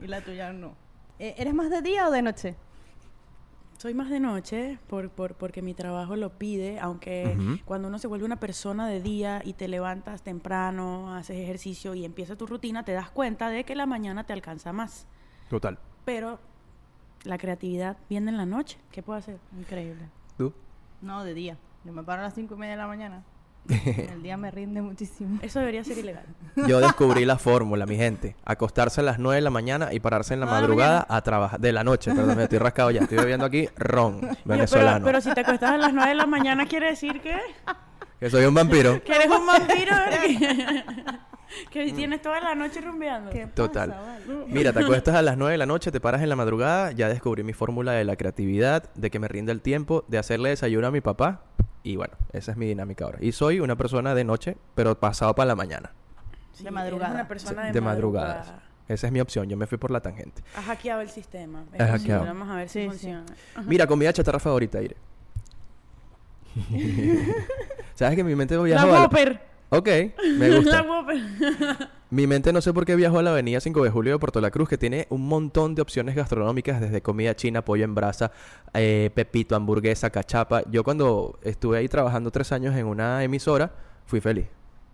y 0.00 0.06
la 0.06 0.22
tuya 0.22 0.54
no. 0.54 0.74
Eh, 1.18 1.34
¿Eres 1.36 1.52
más 1.52 1.68
de 1.68 1.82
día 1.82 2.08
o 2.08 2.10
de 2.10 2.22
noche? 2.22 2.54
Soy 3.84 3.92
más 3.92 4.08
de 4.08 4.18
noche 4.18 4.78
por, 4.88 5.10
por, 5.10 5.34
porque 5.34 5.60
mi 5.60 5.74
trabajo 5.74 6.16
lo 6.16 6.38
pide, 6.38 6.80
aunque 6.80 7.36
cuando 7.66 7.88
uno 7.88 7.98
se 7.98 8.06
vuelve 8.06 8.24
una 8.24 8.40
persona 8.40 8.88
de 8.88 9.02
día 9.02 9.42
y 9.44 9.52
te 9.52 9.68
levantas 9.68 10.22
temprano, 10.22 11.14
haces 11.14 11.36
ejercicio 11.36 11.94
y 11.94 12.06
empieza 12.06 12.34
tu 12.34 12.46
rutina, 12.46 12.86
te 12.86 12.92
das 12.92 13.10
cuenta 13.10 13.50
de 13.50 13.64
que 13.64 13.74
la 13.74 13.84
mañana 13.84 14.24
te 14.24 14.32
alcanza 14.32 14.72
más. 14.72 15.06
Total. 15.50 15.78
Pero 16.06 16.38
la 17.24 17.36
creatividad 17.36 17.98
viene 18.08 18.30
en 18.30 18.38
la 18.38 18.46
noche. 18.46 18.78
¿Qué 18.90 19.02
puedo 19.02 19.18
hacer? 19.18 19.38
Increíble. 19.54 20.08
¿Tú? 20.38 20.54
No, 21.02 21.22
de 21.22 21.34
día. 21.34 21.58
Yo 21.84 21.92
me 21.92 22.02
paro 22.02 22.22
a 22.22 22.24
las 22.24 22.34
cinco 22.34 22.54
y 22.54 22.56
media 22.60 22.76
de 22.76 22.78
la 22.78 22.86
mañana. 22.86 23.22
El 24.12 24.22
día 24.22 24.36
me 24.36 24.50
rinde 24.50 24.82
muchísimo. 24.82 25.38
Eso 25.42 25.58
debería 25.60 25.82
ser 25.84 25.98
ilegal. 25.98 26.24
Yo 26.68 26.80
descubrí 26.80 27.24
la 27.24 27.38
fórmula, 27.38 27.86
mi 27.86 27.96
gente. 27.96 28.36
Acostarse 28.44 29.00
a 29.00 29.04
las 29.04 29.18
9 29.18 29.36
de 29.36 29.40
la 29.40 29.50
mañana 29.50 29.92
y 29.92 30.00
pararse 30.00 30.34
en 30.34 30.40
la 30.40 30.46
Ah, 30.46 30.54
la 30.54 30.60
madrugada 30.60 31.06
a 31.08 31.22
trabajar. 31.22 31.58
De 31.60 31.72
la 31.72 31.82
noche, 31.84 32.12
perdón, 32.14 32.36
me 32.36 32.42
estoy 32.44 32.58
rascado 32.58 32.90
ya. 32.90 33.00
Estoy 33.02 33.18
bebiendo 33.18 33.46
aquí 33.46 33.68
ron 33.76 34.20
Yo, 34.20 34.28
venezolano. 34.44 35.04
pero, 35.04 35.04
pero 35.04 35.20
si 35.20 35.32
te 35.34 35.40
acuestas 35.40 35.70
a 35.72 35.78
las 35.78 35.92
9 35.94 36.08
de 36.10 36.14
la 36.14 36.26
mañana, 36.26 36.66
quiere 36.66 36.88
decir 36.90 37.20
que, 37.22 37.36
Que 38.20 38.28
soy 38.30 38.44
un 38.44 38.54
vampiro. 38.54 39.02
que 39.02 39.12
eres 39.14 39.28
un 39.28 39.46
vampiro. 39.46 39.92
que 41.70 41.92
tienes 41.92 42.20
toda 42.20 42.40
la 42.40 42.54
noche 42.54 42.80
rumbeando. 42.80 43.30
¿Qué 43.30 43.46
Total. 43.46 43.90
pasa, 43.90 44.02
vale? 44.28 44.44
Mira, 44.48 44.72
te 44.72 44.80
acuestas 44.80 45.14
a 45.14 45.22
las 45.22 45.36
9 45.36 45.52
de 45.52 45.58
la 45.58 45.66
noche, 45.66 45.90
te 45.90 46.00
paras 46.00 46.22
en 46.22 46.28
la 46.28 46.36
madrugada. 46.36 46.92
Ya 46.92 47.08
descubrí 47.08 47.42
mi 47.42 47.52
fórmula 47.52 47.92
de 47.92 48.04
la 48.04 48.16
creatividad, 48.16 48.92
de 48.94 49.10
que 49.10 49.18
me 49.18 49.28
rinde 49.28 49.52
el 49.52 49.60
tiempo, 49.62 50.04
de 50.08 50.18
hacerle 50.18 50.50
desayuno 50.50 50.86
a 50.86 50.90
mi 50.90 51.00
papá. 51.00 51.42
Y 51.84 51.94
bueno, 51.96 52.14
esa 52.32 52.50
es 52.50 52.56
mi 52.56 52.66
dinámica 52.66 53.04
ahora. 53.04 53.18
Y 53.20 53.30
soy 53.32 53.60
una 53.60 53.76
persona 53.76 54.14
de 54.14 54.24
noche, 54.24 54.56
pero 54.74 54.98
pasado 54.98 55.34
para 55.36 55.46
la 55.48 55.54
mañana. 55.54 55.92
Sí, 56.52 56.64
De 56.64 56.70
madrugada. 56.72 57.14
una 57.14 57.28
persona 57.28 57.66
de, 57.66 57.72
de 57.72 57.80
madrugadas. 57.80 58.38
madrugada. 58.48 58.62
Esa 58.88 59.06
es 59.06 59.12
mi 59.12 59.20
opción. 59.20 59.48
Yo 59.48 59.56
me 59.56 59.66
fui 59.66 59.78
por 59.78 59.90
la 59.90 60.00
tangente. 60.00 60.42
Has 60.56 60.64
hackeado 60.64 61.00
el 61.02 61.08
sistema. 61.10 61.64
Sí, 61.72 61.78
hackeado. 61.78 62.24
Vamos 62.24 62.48
a 62.50 62.56
ver 62.56 62.68
si 62.68 62.80
Sí, 62.80 62.84
sí. 62.84 62.88
funciona. 62.90 63.24
Mira, 63.66 63.86
comida 63.86 64.12
chatarra 64.12 64.38
favorita, 64.40 64.80
Ire. 64.82 64.96
¿Sabes 67.94 68.16
que 68.16 68.24
mi 68.24 68.34
mente 68.34 68.56
La 68.56 68.62
viajó 68.62 68.86
a 68.88 68.92
la... 68.92 69.00
Whopper. 69.02 69.40
Ok, 69.70 69.88
me 70.38 70.48
La 70.48 70.56
gusta. 70.56 70.82
Whopper. 70.82 71.18
Mi 72.14 72.28
mente 72.28 72.52
no 72.52 72.60
sé 72.60 72.72
por 72.72 72.84
qué 72.86 72.94
viajó 72.94 73.18
a 73.18 73.22
la 73.22 73.30
avenida 73.30 73.58
5 73.58 73.82
de 73.82 73.90
Julio 73.90 74.12
de 74.12 74.18
Puerto 74.20 74.40
La 74.40 74.52
Cruz, 74.52 74.68
que 74.68 74.78
tiene 74.78 75.08
un 75.10 75.26
montón 75.26 75.74
de 75.74 75.82
opciones 75.82 76.14
gastronómicas, 76.14 76.80
desde 76.80 77.02
comida 77.02 77.34
china, 77.34 77.64
pollo 77.64 77.82
en 77.82 77.96
brasa, 77.96 78.30
eh, 78.72 79.10
pepito, 79.16 79.56
hamburguesa, 79.56 80.10
cachapa. 80.10 80.62
Yo 80.70 80.84
cuando 80.84 81.40
estuve 81.42 81.78
ahí 81.78 81.88
trabajando 81.88 82.30
tres 82.30 82.52
años 82.52 82.76
en 82.76 82.86
una 82.86 83.24
emisora, 83.24 83.72
fui 84.06 84.20
feliz. 84.20 84.46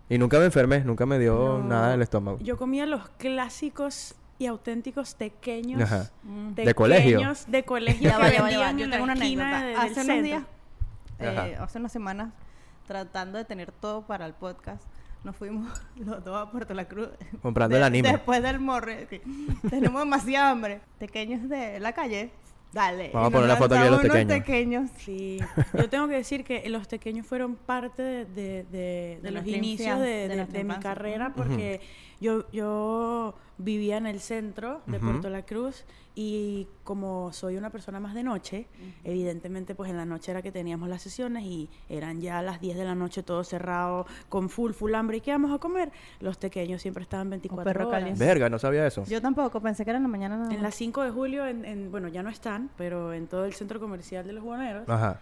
Y 0.08 0.16
nunca 0.16 0.38
me 0.38 0.46
enfermé, 0.46 0.80
nunca 0.82 1.04
me 1.04 1.18
dio 1.18 1.58
No. 1.58 1.64
nada 1.64 1.90
del 1.90 2.00
estómago. 2.00 2.38
Yo 2.40 2.56
comía 2.56 2.86
los 2.86 3.06
clásicos 3.18 4.14
y 4.38 4.46
auténticos 4.46 5.16
tequeños. 5.16 5.82
Ajá. 5.82 6.10
Mm. 6.22 6.54
De 6.54 6.74
colegio. 6.74 7.20
De 7.48 7.64
colegio. 7.64 8.08
Ya 8.08 8.72
Yo 8.72 8.84
en 8.84 8.90
tengo 8.92 9.04
una 9.04 9.12
anécdota. 9.12 9.62
de- 9.62 9.74
hace 9.74 9.92
unos 9.92 10.06
centro. 10.06 10.22
días, 10.22 10.42
eh, 11.18 11.56
hace 11.60 11.78
unas 11.78 11.92
semanas, 11.92 12.32
tratando 12.86 13.36
de 13.36 13.44
tener 13.44 13.72
todo 13.72 14.06
para 14.06 14.24
el 14.24 14.32
podcast, 14.32 14.82
nos 15.24 15.36
fuimos 15.36 15.68
los 15.96 16.24
dos 16.24 16.36
a 16.48 16.50
Puerto 16.50 16.74
La 16.74 16.86
Cruz. 16.86 17.08
Comprando 17.42 17.74
De- 17.74 17.80
el 17.80 17.84
anime. 17.84 18.12
Después 18.12 18.42
del 18.42 18.60
morre. 18.60 19.06
que 19.08 19.20
Tenemos 19.70 20.00
demasiada 20.02 20.50
hambre. 20.50 20.80
Pequeños 20.98 21.48
de 21.48 21.80
la 21.80 21.92
calle. 21.92 22.30
Dale. 22.72 23.10
Vamos 23.12 23.28
a 23.28 23.30
poner 23.32 23.48
la 23.48 23.56
foto 23.56 23.74
aquí 23.74 23.82
de 23.84 23.90
los 23.90 24.00
tequeños. 24.00 24.28
tequeños. 24.28 24.90
Sí, 24.98 25.40
yo 25.76 25.88
tengo 25.90 26.06
que 26.06 26.14
decir 26.14 26.44
que 26.44 26.68
los 26.68 26.86
tequeños 26.86 27.26
fueron 27.26 27.56
parte 27.56 28.00
de, 28.00 28.24
de- 28.26 28.64
de- 28.64 28.64
de 28.70 29.20
De 29.22 29.30
los 29.32 29.44
inicios 29.44 29.98
de, 29.98 30.06
de 30.06 30.28
de- 30.28 30.36
nuestra 30.36 30.58
de 30.58 30.64
mi 30.64 30.74
carrera 30.76 31.32
porque 31.34 31.80
yo, 32.20 32.50
yo 32.52 33.34
vivía 33.58 33.96
en 33.96 34.06
el 34.06 34.20
centro 34.20 34.80
de. 34.86 34.98
Puerto 35.00 35.28
La 35.30 35.42
Cruz 35.44 35.84
y 36.14 36.66
como 36.84 37.32
soy 37.32 37.56
una 37.56 37.70
persona 37.70 38.00
más 38.00 38.14
de 38.14 38.22
noche, 38.22 38.66
evidentemente 39.04 39.74
pues 39.74 39.90
en 39.90 39.96
la 39.96 40.04
noche 40.04 40.30
era 40.30 40.42
que 40.42 40.52
teníamos 40.52 40.88
las 40.88 41.02
sesiones 41.02 41.44
y 41.44 41.68
eran 41.88 42.20
ya 42.20 42.42
las 42.42 42.60
10 42.60 42.76
de 42.76 42.84
la 42.84 42.94
noche 42.94 43.22
todo 43.22 43.44
cerrado, 43.44 44.06
con 44.28 44.48
full, 44.50 44.72
full 44.72 44.94
hambre. 44.94 45.18
¿Y 45.18 45.20
qué 45.20 45.30
vamos 45.32 45.52
a 45.52 45.58
comer? 45.58 45.90
Los 46.20 46.38
tequeños 46.38 46.82
siempre 46.82 47.02
estaban 47.02 47.30
24 47.30 47.64
perro 47.64 47.88
horas. 47.88 48.00
caliente. 48.00 48.24
Verga, 48.24 48.48
no 48.48 48.58
sabía 48.58 48.86
eso. 48.86 49.04
Yo 49.06 49.20
tampoco, 49.20 49.60
pensé 49.60 49.84
que 49.84 49.90
era 49.90 49.98
en 49.98 50.02
la 50.04 50.08
mañana 50.08 50.36
nada 50.36 50.50
En 50.50 50.58
la 50.58 50.68
más. 50.68 50.74
5 50.74 51.02
de 51.02 51.10
julio, 51.10 51.46
en, 51.46 51.64
en- 51.64 51.90
bueno, 51.90 52.08
ya 52.08 52.22
no 52.22 52.30
están, 52.30 52.70
pero 52.76 53.12
en 53.12 53.26
todo 53.26 53.44
el 53.44 53.52
centro 53.54 53.80
comercial 53.80 54.26
de 54.26 54.32
los 54.32 54.42
Juaneros, 54.44 54.88
Ajá. 54.88 55.20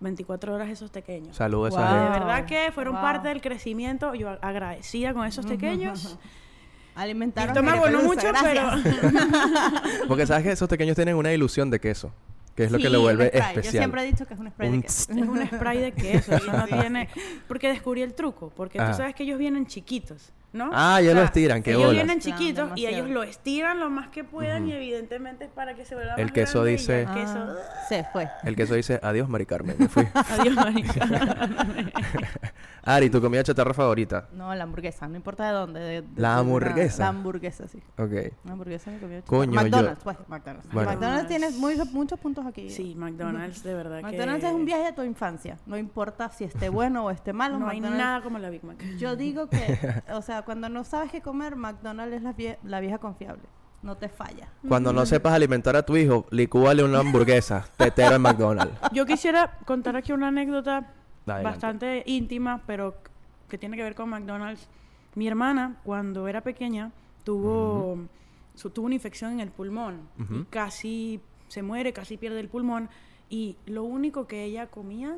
24 0.00 0.54
horas 0.54 0.68
esos 0.68 0.90
pequeños. 0.90 1.36
Saludos 1.36 1.74
a 1.76 2.04
De 2.04 2.10
verdad 2.10 2.44
que 2.44 2.70
fueron 2.72 2.94
Wow. 2.94 3.02
parte 3.02 3.28
del 3.28 3.40
crecimiento. 3.40 4.14
Yo 4.14 4.28
a- 4.30 4.38
agradecida 4.42 5.14
con 5.14 5.26
esos 5.26 5.46
pequeños. 5.46 6.18
Alimentaron. 6.94 7.50
estómago 7.54 7.90
no 7.90 7.98
Pelusa, 7.98 8.06
mucho, 8.06 8.28
gracias. 8.28 8.82
pero... 8.82 10.08
Porque 10.08 10.26
sabes 10.26 10.44
que 10.44 10.52
esos 10.52 10.66
pequeños 10.68 10.96
tienen 10.96 11.14
una 11.16 11.30
ilusión 11.32 11.68
de 11.70 11.78
queso, 11.78 12.10
que 12.54 12.64
es 12.64 12.72
lo 12.72 12.78
que 12.78 12.88
un 12.88 13.02
vuelve 13.02 13.26
spray. 13.28 13.42
especial. 13.42 13.64
Yo 13.74 13.78
siempre 13.80 14.02
he 14.02 14.06
dicho 14.06 14.24
que 14.26 14.32
es 14.34 14.40
un 14.40 14.48
spray 14.50 14.68
Un 14.70 14.76
de 14.80 14.82
queso. 14.86 15.12
es 15.12 15.18
un 15.28 15.46
spray 15.46 15.78
de 15.78 15.92
queso. 15.92 16.34
Eso 16.36 16.52
no 16.52 16.64
tiene... 16.80 17.08
Porque 17.48 17.68
descubrí 17.68 18.00
el 18.00 18.14
truco. 18.14 18.50
Porque 18.56 18.78
Ajá. 18.80 18.92
tú 18.92 18.96
sabes 18.96 19.14
que 19.14 19.24
ellos 19.24 19.38
vienen 19.38 19.66
chiquitos, 19.66 20.32
¿no? 20.52 20.70
Ah, 20.72 21.00
ya 21.02 21.12
lo 21.14 21.22
estiran, 21.22 21.62
qué 21.62 21.70
Ellos 21.72 21.82
bolas. 21.86 21.94
vienen 22.04 22.20
chiquitos 22.20 22.70
y 22.76 22.86
ellos 22.86 23.08
lo 23.10 23.22
estiran 23.22 23.78
lo 23.78 23.90
más 23.90 24.08
que 24.08 24.24
puedan 24.24 24.66
y 24.68 24.72
evidentemente 24.72 25.44
es 25.44 25.50
para 25.50 25.74
que 25.74 25.84
se 25.84 25.94
vuelva 25.94 26.14
El 26.14 26.24
más 26.26 26.32
queso 26.32 26.64
dice- 26.64 27.02
el 27.02 27.08
queso... 27.12 27.38
Ah, 27.38 27.54
se 27.88 28.04
fue. 28.12 28.28
El 28.42 28.56
queso 28.56 28.74
dice, 28.74 28.98
adiós, 29.02 29.28
Mari 29.28 29.44
Carmen, 29.46 29.76
me 29.78 29.88
fui. 29.88 30.06
Adiós, 30.14 30.54
marica. 30.54 31.48
Ari, 32.88 33.10
tu 33.10 33.20
comida 33.20 33.42
chatarra 33.42 33.74
favorita. 33.74 34.28
No, 34.32 34.54
la 34.54 34.62
hamburguesa, 34.62 35.08
no 35.08 35.16
importa 35.16 35.46
de 35.48 35.52
dónde. 35.52 35.80
de- 35.80 36.02
de- 36.02 36.08
La 36.20 36.34
de- 36.34 36.40
hamburguesa. 36.40 37.02
La 37.02 37.08
hamburguesa, 37.08 37.66
sí. 37.66 37.82
Ok. 37.98 38.12
La 38.44 38.52
hamburguesa 38.52 38.90
me 38.92 38.98
comí. 39.00 39.20
Coño, 39.26 39.52
yo- 39.52 39.60
McDonald's, 39.60 40.04
pues, 40.04 40.16
McDonald's. 40.28 40.72
Bueno. 40.72 40.90
McDonald's 40.90 41.26
tiene 41.28 41.50
muy- 41.50 41.76
muchos 41.92 42.18
puntos 42.20 42.46
aquí. 42.46 42.70
Sí, 42.70 42.94
McDonald's, 42.96 43.64
de 43.64 43.74
verdad 43.74 44.02
McDonald's 44.02 44.42
que... 44.44 44.48
es 44.48 44.54
un 44.54 44.64
viaje 44.64 44.86
a 44.86 44.94
tu 44.94 45.02
infancia. 45.02 45.58
No 45.66 45.76
importa 45.76 46.30
si 46.30 46.44
esté 46.44 46.68
bueno 46.68 47.04
o 47.06 47.10
esté 47.10 47.32
malo. 47.32 47.58
No 47.58 47.68
hay 47.68 47.80
nada 47.80 48.22
como 48.22 48.38
la 48.38 48.50
Big 48.50 48.62
Mac. 48.62 48.80
Yo 48.98 49.16
digo 49.16 49.48
que, 49.48 49.78
o 50.12 50.22
sea, 50.22 50.42
cuando 50.46 50.70
no 50.70 50.82
sabes 50.84 51.10
qué 51.12 51.20
comer, 51.20 51.56
McDonald's 51.56 52.14
es 52.16 52.22
la, 52.22 52.34
vie- 52.34 52.56
la 52.64 52.80
vieja 52.80 52.96
confiable. 52.98 53.42
No 53.82 53.96
te 53.96 54.08
falla. 54.08 54.48
Cuando 54.66 54.92
no 54.92 55.04
sepas 55.04 55.34
alimentar 55.34 55.76
a 55.76 55.84
tu 55.84 55.96
hijo, 55.96 56.26
licúale 56.30 56.82
una 56.82 57.00
hamburguesa, 57.00 57.66
tetero 57.76 58.16
en 58.16 58.22
McDonald's. 58.22 58.74
Yo 58.92 59.04
quisiera 59.04 59.58
contar 59.66 59.94
aquí 59.96 60.12
una 60.12 60.28
anécdota 60.28 60.92
Adelante. 61.26 61.44
bastante 61.50 62.02
íntima, 62.06 62.62
pero 62.66 62.94
que 63.48 63.58
tiene 63.58 63.76
que 63.76 63.82
ver 63.82 63.94
con 63.94 64.08
McDonald's. 64.08 64.66
Mi 65.14 65.28
hermana, 65.28 65.76
cuando 65.84 66.26
era 66.26 66.40
pequeña, 66.40 66.90
tuvo, 67.22 67.98
su- 68.54 68.70
tuvo 68.70 68.86
una 68.86 68.94
infección 68.94 69.32
en 69.34 69.40
el 69.40 69.50
pulmón 69.50 70.00
y 70.18 70.22
Ujú. 70.22 70.46
casi 70.50 71.20
se 71.48 71.62
muere, 71.62 71.92
casi 71.92 72.16
pierde 72.16 72.40
el 72.40 72.48
pulmón. 72.48 72.88
Y 73.28 73.56
lo 73.66 73.84
único 73.84 74.26
que 74.26 74.44
ella 74.44 74.66
comía 74.68 75.16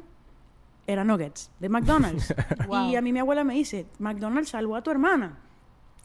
era 0.89 1.05
nuggets 1.05 1.51
de 1.61 1.69
McDonald's. 1.69 2.35
Wow. 2.67 2.91
Y 2.91 2.97
a 2.97 3.01
mí 3.03 3.13
mi 3.13 3.21
abuela 3.21 3.45
me 3.45 3.55
dice, 3.55 3.87
McDonald's 3.99 4.51
salvó 4.51 4.75
a 4.77 4.83
tu 4.83 4.91
hermana. 4.91 5.39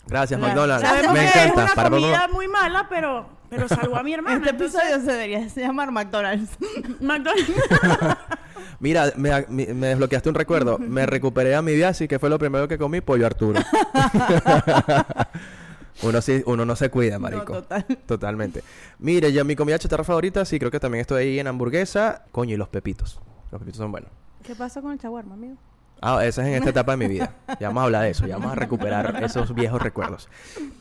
Gracias, 0.06 0.38
Claro. 0.38 0.54
McDonald's. 0.54 0.88
Sabemos 0.88 1.14
Me 1.14 1.20
que 1.20 1.26
es 1.26 1.36
encanta. 1.38 1.64
una 1.64 1.74
Para, 1.76 1.90
comida 1.90 2.28
muy 2.32 2.48
mala, 2.50 2.88
pero, 2.90 3.28
pero 3.50 3.68
salvó 3.70 3.96
a 3.96 4.04
mi 4.04 4.14
hermana. 4.14 4.38
Este 4.38 4.50
entonces- 4.52 4.82
episodio 4.82 5.06
se 5.06 5.12
debería 5.14 5.48
llamar 5.48 5.92
McDonald's. 5.92 6.58
McDonald's. 7.00 7.52
Mira, 8.80 9.14
me, 9.16 9.30
desbloqueaste 9.30 10.28
un 10.30 10.36
recuerdo. 10.36 10.78
Me 10.78 11.06
recuperé 11.06 11.56
a 11.56 11.62
mi 11.62 11.74
viaje, 11.74 12.08
que 12.08 12.20
fue 12.20 12.30
lo 12.30 12.38
primero 12.38 12.68
que 12.68 12.78
comí, 12.78 13.00
pollo 13.00 13.26
Arturo. 13.26 13.62
uno 16.04 16.22
sí, 16.22 16.44
uno 16.46 16.66
no 16.66 16.76
se 16.76 16.90
cuida, 16.90 17.18
marico. 17.20 17.54
No, 17.54 17.62
total. 17.62 17.86
Totalmente. 18.06 18.64
Mire, 19.00 19.32
yo 19.32 19.46
mi 19.46 19.56
comida 19.56 19.80
chatarra 19.80 20.04
favorita, 20.04 20.44
sí, 20.44 20.60
creo 20.60 20.72
que 20.72 20.80
también 20.80 21.02
estoy 21.02 21.24
ahí 21.24 21.40
en 21.40 21.48
hamburguesa. 21.48 22.26
Coño, 22.32 22.54
y 22.56 22.58
los 22.58 22.68
pepitos. 22.70 23.22
Los 23.52 23.60
pepitos 23.60 23.78
son 23.78 23.92
buenos. 23.92 24.10
¿Qué 24.44 24.56
pasó 24.56 24.82
con 24.82 24.92
el 24.92 25.00
chaguarma, 25.00 25.34
amigo? 25.36 25.56
Ah, 26.02 26.26
esa 26.26 26.42
es 26.42 26.48
en 26.50 26.54
esta 26.56 26.70
etapa 26.72 26.92
de 26.94 26.98
mi 26.98 27.08
vida. 27.08 27.34
Ya 27.60 27.68
vamos 27.70 27.82
a 27.82 27.86
hablar 27.86 28.04
de 28.04 28.10
eso, 28.10 28.28
ya 28.28 28.36
vamos 28.38 28.52
a 28.52 28.56
recuperar 28.56 29.24
esos 29.24 29.54
viejos 29.56 29.82
recuerdos. 29.82 30.28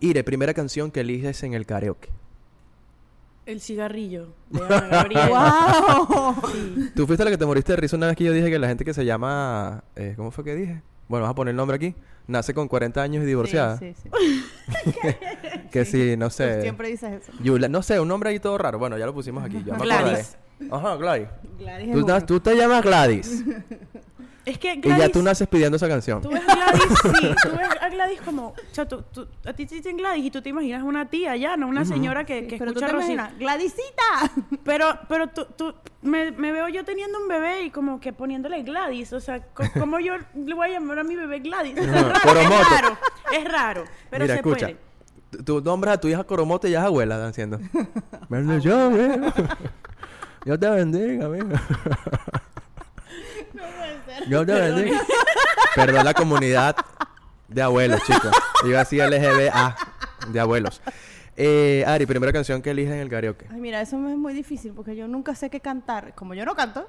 Ire, 0.00 0.24
primera 0.24 0.52
canción 0.52 0.90
que 0.90 1.00
eliges 1.00 1.42
en 1.44 1.54
el 1.54 1.64
karaoke. 1.64 2.10
El 3.46 3.60
cigarrillo 3.60 4.28
de 4.50 4.64
Ana 4.64 4.80
Gabriel. 4.90 5.28
¡Wow! 5.28 6.34
Sí. 6.52 6.90
Tú 6.94 7.06
fuiste 7.06 7.24
la 7.24 7.30
que 7.30 7.38
te 7.38 7.46
moriste 7.46 7.72
de 7.72 7.76
risa 7.76 7.96
una 7.96 8.06
vez 8.08 8.16
que 8.16 8.24
yo 8.24 8.32
dije 8.32 8.50
que 8.50 8.58
la 8.58 8.68
gente 8.68 8.84
que 8.84 8.94
se 8.94 9.04
llama... 9.04 9.84
eh, 9.96 10.14
¿Cómo 10.16 10.30
fue 10.30 10.44
que 10.44 10.54
dije? 10.54 10.82
Bueno, 11.08 11.22
vamos 11.24 11.32
a 11.32 11.36
poner 11.36 11.50
el 11.52 11.56
nombre 11.56 11.76
aquí. 11.76 11.94
Nace 12.28 12.54
con 12.54 12.68
40 12.68 13.02
años 13.02 13.22
y 13.24 13.26
divorciada. 13.26 13.78
Sí, 13.78 13.94
sí, 14.00 14.08
sí. 14.12 14.44
Que 15.72 15.84
sí, 15.84 16.16
no 16.16 16.26
Tú 16.28 16.34
sé. 16.34 16.62
siempre 16.62 16.88
dices 16.88 17.22
eso. 17.22 17.32
Yula- 17.42 17.68
no 17.68 17.82
sé, 17.82 17.98
un 17.98 18.08
nombre 18.08 18.30
ahí 18.30 18.38
todo 18.38 18.58
raro. 18.58 18.78
Bueno, 18.78 18.96
ya 18.98 19.06
lo 19.06 19.14
pusimos 19.14 19.42
aquí. 19.44 19.62
Ya 19.64 19.74
me 19.74 19.84
Gladys. 19.84 20.36
Ajá, 20.70 20.96
Gladys. 20.96 21.28
Gladys 21.58 21.88
es 21.88 21.94
Tú, 21.94 22.04
uno. 22.04 22.14
te- 22.20 22.26
tú 22.26 22.40
te 22.40 22.54
llamas 22.56 22.82
Gladys. 22.82 23.44
Es 24.44 24.58
que 24.58 24.72
y 24.74 24.80
Gladys, 24.80 25.04
ya 25.04 25.08
tú 25.08 25.22
naces 25.22 25.46
pidiendo 25.46 25.76
esa 25.76 25.86
canción. 25.86 26.20
Tú 26.20 26.28
ves 26.30 26.42
a 26.48 26.52
Gladys, 26.56 26.82
sí, 27.20 27.28
tú 27.44 27.56
ves 27.56 27.68
a 27.80 27.88
Gladys 27.90 28.20
como, 28.22 28.48
o 28.48 28.54
sea, 28.72 28.88
tú, 28.88 29.02
tú- 29.12 29.28
a 29.46 29.52
ti 29.52 29.66
te 29.66 29.76
dicen 29.76 29.96
Gladys 29.96 30.24
y 30.24 30.30
tú 30.32 30.42
te 30.42 30.48
imaginas 30.48 30.82
una 30.82 31.08
tía 31.08 31.36
ya, 31.36 31.56
no 31.56 31.68
una 31.68 31.84
señora 31.84 32.24
que, 32.26 32.40
Sí, 32.40 32.46
que 32.48 32.58
pero 32.58 32.72
tú 32.72 32.80
escucha 32.80 32.86
te 32.88 33.12
imaginas, 33.12 33.38
¡Gladysita! 33.38 34.32
Pero, 34.64 34.98
pero 35.08 35.28
tú, 35.28 35.46
tú 35.56 35.72
me, 36.02 36.32
me 36.32 36.50
veo 36.50 36.68
yo 36.68 36.84
teniendo 36.84 37.20
un 37.20 37.28
bebé 37.28 37.62
y 37.66 37.70
como 37.70 38.00
que 38.00 38.12
poniéndole 38.12 38.60
Gladys, 38.64 39.12
o 39.12 39.20
sea, 39.20 39.40
co- 39.54 39.62
¿cómo 39.78 40.00
yo 40.00 40.14
le 40.34 40.54
voy 40.54 40.70
a 40.70 40.72
llamar 40.72 40.98
a 40.98 41.04
mi 41.04 41.14
bebé 41.14 41.38
Gladys? 41.38 41.76
Es 41.76 41.86
raro, 41.88 42.12
Coromoto. 42.24 42.54
es 42.62 42.68
raro, 42.70 42.98
es 43.38 43.44
raro, 43.44 43.84
pero 44.10 44.24
Mira, 44.24 44.34
se 44.34 44.40
escucha. 44.40 44.66
puede. 44.66 45.44
Tú- 45.44 45.60
nombras 45.62 45.94
a 45.94 46.00
tu 46.00 46.08
hija 46.08 46.24
Coromote 46.24 46.68
y 46.68 46.72
ya 46.72 46.80
es 46.80 46.84
abuela, 46.86 47.14
están 47.14 47.30
haciendo. 47.30 47.60
Bendiciones. 48.28 49.20
Dios 50.44 50.58
te 50.58 50.68
bendiga, 50.70 51.26
amiga. 51.26 51.62
Dios 54.26 54.46
te 54.46 54.52
bendiga. 54.52 55.00
Perdón 55.74 56.04
la 56.04 56.14
comunidad 56.14 56.76
de 57.48 57.62
abuelos, 57.62 58.02
chicos. 58.04 58.32
Iba 58.64 58.80
así 58.80 58.98
LGBA 58.98 59.76
de 60.28 60.40
abuelos. 60.40 60.82
Eh, 61.36 61.84
Ari, 61.86 62.06
primera 62.06 62.32
canción 62.32 62.60
que 62.60 62.70
eliges 62.70 62.92
en 62.92 63.00
el 63.00 63.08
karaoke. 63.08 63.46
Ay, 63.50 63.60
mira, 63.60 63.80
eso 63.80 63.96
me 63.98 64.12
es 64.12 64.18
muy 64.18 64.34
difícil 64.34 64.72
porque 64.72 64.96
yo 64.96 65.08
nunca 65.08 65.34
sé 65.34 65.48
qué 65.48 65.60
cantar. 65.60 66.14
Como 66.14 66.34
yo 66.34 66.44
no 66.44 66.54
canto, 66.54 66.88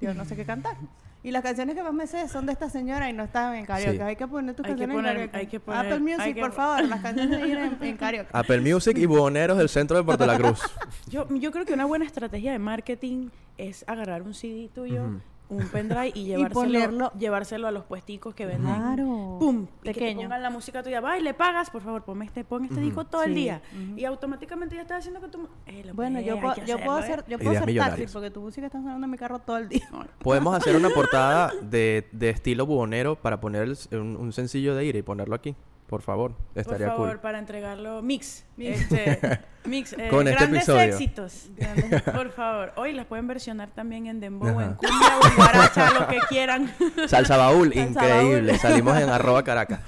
yo 0.00 0.14
no 0.14 0.24
sé 0.24 0.36
qué 0.36 0.44
cantar. 0.44 0.76
Y 1.22 1.32
las 1.32 1.42
canciones 1.42 1.74
que 1.76 1.82
más 1.82 1.92
me 1.92 2.06
sé 2.06 2.26
son 2.28 2.46
de 2.46 2.52
esta 2.52 2.70
señora 2.70 3.10
y 3.10 3.12
no 3.12 3.24
están 3.24 3.54
en 3.54 3.66
karaoke. 3.66 3.92
Sí. 3.98 4.02
Hay 4.02 4.16
que 4.16 4.26
poner 4.26 4.54
tus 4.54 4.64
Hay 4.64 4.72
que 4.74 4.78
canciones 4.86 4.96
poner- 4.96 5.10
en 5.10 5.16
karaoke. 5.28 5.36
hay 5.38 5.46
que 5.48 5.60
poner- 5.60 5.80
Apple 5.86 6.00
Music, 6.00 6.20
hay 6.20 6.34
que- 6.34 6.40
por 6.40 6.52
favor, 6.52 6.88
las 6.88 7.00
canciones 7.02 7.40
de 7.40 7.46
ir 7.48 7.58
en, 7.58 7.78
en 7.82 7.96
karaoke. 7.98 8.30
Apple 8.32 8.60
Music 8.60 8.96
y 8.96 9.04
Buhoneros 9.06 9.58
del 9.58 9.68
centro 9.68 9.98
de 9.98 10.02
Puerto 10.04 10.24
La 10.24 10.38
Cruz. 10.38 10.60
Yo, 11.10 11.28
yo 11.28 11.50
creo 11.52 11.66
que 11.66 11.74
una 11.74 11.84
buena 11.84 12.06
estrategia 12.06 12.52
de 12.52 12.58
marketing 12.58 13.28
es 13.58 13.84
agarrar 13.86 14.22
un 14.22 14.32
CD 14.32 14.70
tuyo, 14.74 15.02
Ujú. 15.04 15.20
Un 15.50 15.68
pendrive 15.68 16.12
y 16.14 16.24
llevárselo, 16.24 16.54
ponerlo- 16.62 17.12
llevárselo 17.18 17.68
a 17.68 17.70
los 17.70 17.84
puesticos 17.84 18.34
que 18.34 18.46
venden. 18.46 18.74
Claro. 18.74 19.36
¡Pum! 19.38 19.62
Y 19.62 19.66
que 19.88 19.92
te 19.92 20.00
Pequeño. 20.00 20.22
pongan 20.22 20.42
la 20.42 20.50
música 20.50 20.82
tuya. 20.82 21.00
Va 21.00 21.18
y 21.18 21.22
le 21.22 21.34
pagas, 21.34 21.70
por 21.70 21.82
favor, 21.82 22.02
ponme 22.04 22.24
este, 22.24 22.44
pon 22.44 22.64
este 22.64 22.80
disco 22.80 23.04
todo 23.04 23.22
el 23.24 23.34
día. 23.34 23.60
Y 23.96 24.04
automáticamente 24.04 24.76
ya 24.76 24.82
estás 24.82 24.98
haciendo 25.00 25.20
que 25.20 25.28
tu... 25.28 25.48
Eh, 25.66 25.90
Bueno, 25.94 26.20
yo, 26.20 26.40
puedo, 26.40 26.54
que 26.54 26.66
yo 26.66 26.78
puedo 26.78 26.96
hacer, 26.98 27.20
¿eh? 27.20 27.24
yo 27.28 27.38
puedo 27.38 27.50
hacer 27.58 27.76
taxi 27.76 28.06
porque 28.12 28.30
tu 28.30 28.40
música 28.40 28.66
está 28.66 28.78
sonando 28.78 29.04
en 29.04 29.10
mi 29.10 29.18
carro 29.18 29.38
todo 29.40 29.58
el 29.58 29.68
día. 29.68 29.88
Podemos 30.20 30.54
hacer 30.56 30.76
una 30.76 30.88
portada 30.94 31.52
de, 31.62 32.08
de 32.12 32.30
estilo 32.30 32.64
buhonero 32.66 33.16
para 33.16 33.40
poner 33.40 33.62
el- 33.62 33.78
un, 33.98 34.16
un 34.16 34.32
sencillo 34.32 34.74
de 34.74 34.84
Ira 34.84 34.98
y 34.98 35.02
ponerlo 35.02 35.34
aquí. 35.34 35.54
Por 35.90 36.02
favor, 36.02 36.32
Por 36.34 36.58
estaría 36.58 36.86
favor, 36.86 37.08
cool. 37.10 37.18
para 37.18 37.40
entregarlo 37.40 38.00
mix. 38.00 38.46
Mix. 38.56 38.80
Este, 38.92 39.40
mix. 39.64 39.92
eh, 39.94 40.06
Con 40.08 40.28
este 40.28 40.38
grandes 40.38 40.62
episodio. 40.62 40.82
éxitos. 40.94 41.50
Grandes- 41.56 42.02
por 42.14 42.30
favor. 42.30 42.72
Hoy 42.76 42.92
las 42.92 43.06
pueden 43.06 43.26
versionar 43.26 43.70
también 43.70 44.06
en 44.06 44.20
dembow, 44.20 44.48
Ajá. 44.50 44.62
en 44.66 44.74
cumbia 44.74 45.18
o 45.20 45.26
en 45.26 45.34
guaracha, 45.36 45.90
lo 45.98 46.06
que 46.06 46.18
quieran. 46.28 46.72
Salsa 47.08 47.36
Baúl, 47.36 47.74
Salsa 47.74 47.88
increíble. 47.90 48.52
Baúl. 48.52 48.58
Salimos 48.60 48.96
en 49.00 49.08
arroba 49.10 49.42
Caracas. 49.42 49.80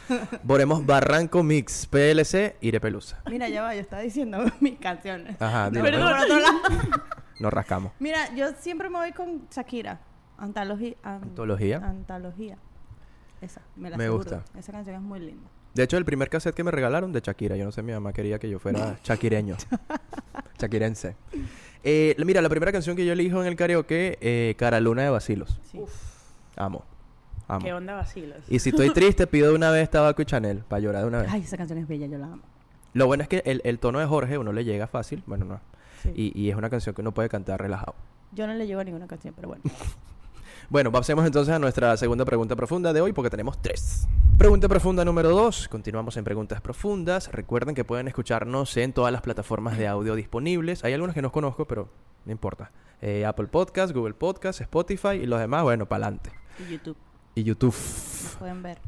Boremos 0.42 0.84
Barranco 0.84 1.44
Mix, 1.44 1.86
PLC, 1.86 2.56
Ire 2.60 2.80
Pelusa. 2.80 3.22
Mira, 3.30 3.48
ya 3.48 3.62
va, 3.62 3.72
yo 3.74 3.80
estaba 3.80 4.02
diciendo 4.02 4.44
mis 4.60 4.78
canciones. 4.80 5.40
Ajá, 5.40 5.70
No, 5.70 5.82
pero 5.82 6.00
por 6.00 6.12
otro 6.18 6.38
lado. 6.40 6.58
Nos 7.38 7.52
rascamos. 7.52 7.92
Mira, 8.00 8.34
yo 8.34 8.50
siempre 8.58 8.90
me 8.90 8.98
voy 8.98 9.12
con 9.12 9.48
Shakira. 9.50 10.00
Antología. 10.36 10.96
an- 11.04 11.22
¿Antología? 11.22 11.76
Antología. 11.76 12.58
Esa, 13.40 13.60
me 13.76 13.88
la 13.90 13.96
Me 13.96 14.04
aseguro. 14.04 14.24
gusta. 14.24 14.58
Esa 14.58 14.72
canción 14.72 14.96
es 14.96 15.02
muy 15.02 15.20
linda. 15.20 15.48
De 15.74 15.82
hecho, 15.82 15.96
el 15.96 16.04
primer 16.04 16.28
cassette 16.28 16.54
que 16.54 16.64
me 16.64 16.70
regalaron 16.70 17.12
de 17.12 17.20
Shakira. 17.20 17.56
Yo 17.56 17.64
no 17.64 17.72
sé, 17.72 17.82
mi 17.82 17.92
mamá 17.92 18.12
quería 18.12 18.38
que 18.38 18.48
yo 18.48 18.58
fuera 18.58 18.98
shakireño. 19.04 19.56
Shakirense. 20.58 21.16
Eh, 21.82 22.14
mira, 22.24 22.40
la 22.42 22.48
primera 22.48 22.72
canción 22.72 22.94
que 22.94 23.04
yo 23.04 23.12
elijo 23.12 23.40
en 23.40 23.48
el 23.48 23.56
karaoke, 23.56 24.18
eh, 24.20 24.54
Cara 24.58 24.80
Luna 24.80 25.02
de 25.02 25.10
Basilos. 25.10 25.58
Sí. 25.70 25.80
Amo. 26.56 26.84
Amo. 27.48 27.64
¿Qué 27.64 27.72
onda 27.72 27.94
vacilos? 27.94 28.38
Y 28.48 28.58
si 28.60 28.68
estoy 28.70 28.90
triste, 28.94 29.26
pido 29.26 29.48
de 29.48 29.54
una 29.54 29.70
vez 29.70 29.90
Tabaco 29.90 30.22
y 30.22 30.24
Chanel 30.26 30.58
para 30.58 30.80
llorar 30.80 31.02
de 31.02 31.08
una 31.08 31.22
vez. 31.22 31.30
Ay, 31.32 31.40
esa 31.42 31.56
canción 31.56 31.78
es 31.78 31.88
bella, 31.88 32.06
yo 32.06 32.18
la 32.18 32.26
amo. 32.26 32.42
Lo 32.94 33.06
bueno 33.06 33.22
es 33.22 33.28
que 33.28 33.42
el, 33.46 33.60
el 33.64 33.78
tono 33.78 33.98
de 33.98 34.06
Jorge 34.06 34.38
uno 34.38 34.52
le 34.52 34.64
llega 34.64 34.86
fácil. 34.86 35.22
Bueno, 35.26 35.44
no. 35.46 35.60
Sí. 36.02 36.12
Y, 36.14 36.40
y 36.40 36.50
es 36.50 36.56
una 36.56 36.68
canción 36.70 36.94
que 36.94 37.00
uno 37.00 37.12
puede 37.12 37.28
cantar 37.28 37.60
relajado. 37.60 37.94
Yo 38.32 38.46
no 38.46 38.54
le 38.54 38.66
llevo 38.66 38.80
a 38.80 38.84
ninguna 38.84 39.06
canción, 39.06 39.34
pero 39.34 39.48
bueno. 39.48 39.62
Bueno, 40.72 40.90
pasemos 40.90 41.26
entonces 41.26 41.54
a 41.54 41.58
nuestra 41.58 41.94
segunda 41.98 42.24
pregunta 42.24 42.56
profunda 42.56 42.94
de 42.94 43.02
hoy 43.02 43.12
porque 43.12 43.28
tenemos 43.28 43.60
tres. 43.60 44.08
Pregunta 44.38 44.70
profunda 44.70 45.04
número 45.04 45.28
dos. 45.28 45.68
Continuamos 45.68 46.16
en 46.16 46.24
preguntas 46.24 46.62
profundas. 46.62 47.30
Recuerden 47.30 47.74
que 47.74 47.84
pueden 47.84 48.08
escucharnos 48.08 48.74
en 48.78 48.94
todas 48.94 49.12
las 49.12 49.20
plataformas 49.20 49.76
de 49.76 49.86
audio 49.86 50.14
disponibles. 50.14 50.82
Hay 50.82 50.94
algunas 50.94 51.14
que 51.14 51.20
no 51.20 51.30
conozco, 51.30 51.66
pero 51.66 51.90
no 52.24 52.32
importa. 52.32 52.70
Eh, 53.02 53.26
Apple 53.26 53.48
Podcast, 53.48 53.92
Google 53.94 54.14
Podcast, 54.14 54.62
Spotify 54.62 55.16
y 55.22 55.26
los 55.26 55.40
demás, 55.40 55.62
bueno, 55.62 55.84
para 55.84 56.06
adelante. 56.06 56.30
Y 56.58 56.72
YouTube, 56.72 56.96
Y 57.34 57.42
YouTube. 57.42 57.74
nos 57.74 58.36
pueden 58.38 58.62
ver. 58.62 58.78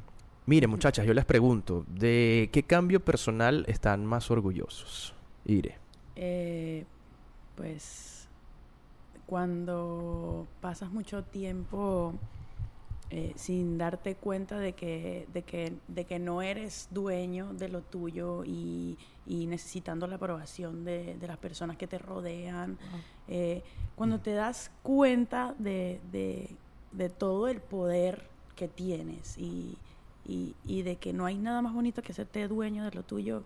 Mire, 0.46 0.66
muchachas, 0.66 1.04
yo 1.04 1.12
les 1.12 1.26
pregunto, 1.26 1.84
¿de 1.86 2.48
qué 2.50 2.62
cambio 2.62 3.04
personal 3.04 3.66
están 3.68 4.06
más 4.06 4.30
orgullosos? 4.30 5.14
Ire. 5.44 5.76
Eh, 6.16 6.86
pues 7.56 8.13
cuando 9.26 10.47
pasas 10.61 10.90
mucho 10.93 11.23
tiempo 11.25 12.14
eh, 13.11 13.33
sin 13.37 13.78
darte 13.78 14.14
cuenta 14.16 14.59
de 14.59 14.73
que, 14.73 15.26
de, 15.33 15.43
que, 15.43 15.73
de 15.88 16.04
que 16.04 16.19
no 16.19 16.43
eres 16.43 16.88
dueño 16.90 17.52
de 17.54 17.69
lo 17.69 17.81
tuyo 17.83 18.45
y, 18.45 18.99
y 19.26 19.47
necesitando 19.47 20.07
la 20.07 20.16
aprobación 20.16 20.85
de, 20.85 21.16
de 21.16 21.26
las 21.26 21.37
personas 21.38 21.76
que 21.76 21.87
te 21.87 21.99
rodean, 21.99 22.76
eh, 23.28 23.62
cuando 23.97 24.19
te 24.21 24.33
das 24.33 24.71
cuenta 24.83 25.54
de, 25.59 26.00
de- 26.12 26.49
de 26.93 27.09
todo 27.09 27.49
el 27.49 27.61
poder 27.61 28.23
que 28.57 28.69
tienes 28.69 29.37
y, 29.38 29.76
y- 30.26 30.54
y 30.64 30.83
de 30.83 30.97
que 30.97 31.12
no 31.12 31.26
hay 31.26 31.37
nada 31.37 31.61
más 31.62 31.75
bonito 31.75 32.02
que 32.02 32.12
hacerte 32.12 32.47
dueño 32.49 32.85
de 32.85 32.90
lo 32.93 33.02
tuyo, 33.02 33.43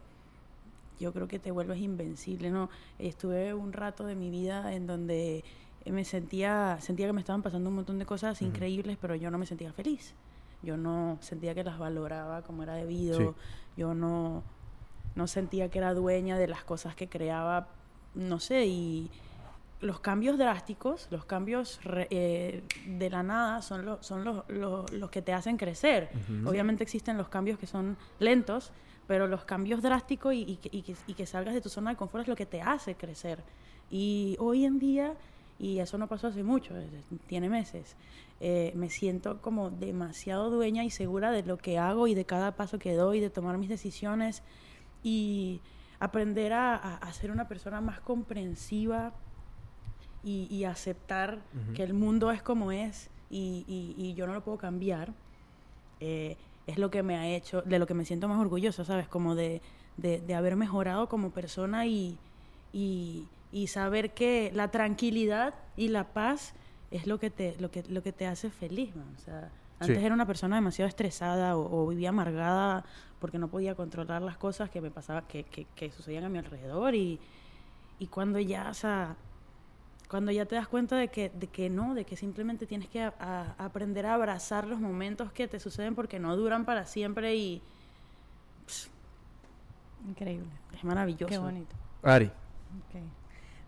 yo 1.01 1.13
creo 1.13 1.29
que 1.29 1.39
te 1.39 1.51
vuelves 1.51 1.79
invencible, 1.81 2.51
¿no? 2.51 2.69
Estuve 2.99 3.55
un 3.55 3.73
rato 3.73 4.05
de 4.05 4.15
mi 4.17 4.31
vida 4.31 4.75
en 4.75 4.87
donde 4.87 5.45
me 5.92 6.04
sentía, 6.04 6.78
sentía 6.80 7.07
que 7.07 7.12
me 7.12 7.21
estaban 7.21 7.42
pasando 7.42 7.68
un 7.71 7.76
montón 7.76 7.99
de 7.99 8.07
cosas 8.07 8.40
Ujú. 8.40 8.50
increíbles, 8.50 8.97
pero 9.00 9.14
yo 9.14 9.30
no 9.30 9.38
me 9.38 9.47
sentía 9.47 9.73
feliz. 9.73 10.14
Yo 10.62 10.76
no 10.76 11.18
sentía 11.21 11.54
que 11.54 11.62
las 11.64 11.78
valoraba 11.78 12.42
como 12.42 12.62
era 12.64 12.75
debido. 12.75 13.18
Sí. 13.18 13.28
Yo 13.76 13.95
no, 13.95 14.42
no 15.14 15.26
sentía 15.26 15.71
que 15.71 15.78
era 15.78 15.95
dueña 15.95 16.37
de 16.38 16.49
las 16.49 16.64
cosas 16.64 16.95
que 16.97 17.09
creaba, 17.09 17.68
no 18.14 18.40
sé, 18.40 18.66
y 18.66 19.11
los 19.80 20.00
cambios 20.00 20.37
drásticos, 20.38 21.07
los 21.12 21.25
cambios 21.25 21.78
re- 21.85 22.09
eh, 22.11 22.64
de 22.87 23.11
la 23.11 23.23
nada 23.23 23.62
son, 23.62 23.85
lo- 23.87 24.02
son 24.02 24.25
los, 24.25 24.42
los- 24.49 24.90
los 24.92 25.11
que 25.11 25.23
te 25.23 25.33
hacen 25.33 25.57
crecer. 25.57 26.11
Ujú. 26.28 26.49
Obviamente 26.50 26.83
existen 26.83 27.16
los 27.16 27.28
cambios 27.28 27.59
que 27.61 27.68
son 27.68 27.97
lentos, 28.18 28.73
pero 29.07 29.28
los 29.28 29.45
cambios 29.45 29.80
drásticos 29.80 30.35
y, 30.35 30.38
y 30.42 30.59
y 30.73 30.83
que- 30.83 30.97
y 31.07 31.14
que 31.14 31.26
salgas 31.26 31.54
de 31.54 31.61
tu 31.61 31.68
zona 31.68 31.90
de 31.90 31.97
confort 31.97 32.23
es 32.23 32.28
lo 32.28 32.35
que 32.37 32.47
te 32.47 32.61
hace 32.61 32.97
crecer. 32.97 33.45
Y 33.90 34.37
hoy 34.40 34.64
en 34.64 34.80
día, 34.80 35.14
y 35.59 35.81
eso 35.81 35.99
no 35.99 36.07
pasó 36.07 36.29
hace 36.29 36.43
mucho, 36.45 36.75
tiene 37.27 37.49
meses, 37.49 37.97
eh, 38.41 38.73
me 38.77 38.91
siento 38.91 39.41
como 39.43 39.71
demasiado 39.71 40.50
dueña 40.50 40.85
y 40.85 40.91
segura 40.91 41.31
de 41.33 41.43
lo 41.43 41.57
que 41.59 41.79
hago 41.79 42.07
y 42.07 42.15
de 42.15 42.25
cada 42.25 42.55
paso 42.57 42.79
que 42.79 42.95
doy, 42.95 43.19
de 43.21 43.31
tomar 43.31 43.59
mis 43.59 43.69
decisiones 43.69 44.43
y 45.03 45.61
aprender 46.00 46.53
a, 46.53 46.75
a- 46.77 46.97
a 46.97 47.12
ser 47.12 47.31
una 47.33 47.49
persona 47.49 47.81
más 47.81 48.00
comprensiva 48.00 49.12
y, 50.23 50.47
y 50.50 50.65
aceptar 50.65 51.41
que 51.75 51.83
el 51.83 51.95
mundo 51.95 52.31
es 52.31 52.43
como 52.43 52.71
es 52.73 53.11
y, 53.31 53.65
y- 53.67 53.95
y 53.97 54.15
yo 54.15 54.27
no 54.27 54.35
lo 54.35 54.43
puedo 54.45 54.59
cambiar. 54.59 55.12
Eh, 56.00 56.37
es 56.67 56.79
lo 56.79 56.91
que 56.91 57.03
me 57.03 57.17
ha 57.17 57.27
hecho, 57.29 57.62
de 57.62 57.79
lo 57.79 57.87
que 57.87 57.95
me 57.95 58.05
siento 58.05 58.29
más 58.29 58.38
orgullosa, 58.41 58.85
¿sabes? 58.85 59.09
Como 59.09 59.35
de, 59.35 59.61
de, 59.97 60.21
de 60.21 60.35
haber 60.35 60.55
mejorado 60.55 61.09
como 61.09 61.31
persona 61.31 61.87
y, 61.87 62.17
y, 62.73 63.25
y 63.52 63.69
saber 63.69 64.12
que 64.14 64.50
la 64.55 64.71
tranquilidad 64.71 65.55
y 65.76 65.88
la 65.88 66.12
paz 66.12 66.55
es 66.90 67.07
lo 67.07 67.19
que 67.19 67.31
te, 67.31 67.57
lo 67.61 67.71
que, 67.71 67.83
lo 67.85 68.02
que 68.02 68.12
te 68.12 68.26
hace 68.26 68.50
feliz, 68.50 68.95
man. 68.97 69.12
O 69.17 69.21
sea, 69.21 69.50
Sí. 69.81 69.93
antes 69.93 70.02
era 70.02 70.12
una 70.14 70.26
persona 70.26 70.57
demasiado 70.57 70.88
estresada 70.88 71.57
o, 71.57 71.85
o 71.85 71.87
vivía 71.87 72.09
amargada 72.09 72.85
porque 73.21 73.38
no 73.38 73.47
podía 73.47 73.76
controlar 73.76 74.23
las 74.23 74.37
cosas 74.37 74.71
que 74.71 74.81
me 74.81 74.90
pasaba, 74.90 75.23
que, 75.28 75.45
que, 75.45 75.67
que 75.76 75.93
sucedían 75.93 76.25
a 76.25 76.28
mi 76.28 76.38
alrededor 76.38 76.97
y, 76.97 77.21
y 78.00 78.07
cuando 78.09 78.40
ya, 78.40 78.71
o 78.71 78.75
sea, 78.75 79.14
cuando 80.09 80.33
ya 80.33 80.47
te 80.47 80.57
das 80.57 80.67
cuenta 80.67 80.97
de 80.97 81.09
que, 81.09 81.28
de 81.31 81.47
que 81.47 81.71
no, 81.71 81.95
de 81.95 82.05
que 82.05 82.17
simplemente 82.17 82.67
tienes 82.67 82.88
que 82.88 83.02
a- 83.02 83.14
a- 83.21 83.55
aprender 83.64 84.05
a 84.07 84.14
abrazar 84.14 84.67
los 84.67 84.81
momentos 84.81 85.31
que 85.33 85.47
te 85.47 85.61
suceden 85.61 85.95
porque 85.95 86.19
no 86.19 86.37
duran 86.37 86.64
para 86.64 86.85
siempre 86.85 87.37
y 87.37 87.62
pss, 88.67 88.90
Increíble. 90.09 90.49
es 90.75 90.83
maravilloso. 90.83 91.26
Qué 91.28 91.38
bonito. 91.38 91.76
Ari. 92.02 92.26
Ok. 92.26 93.00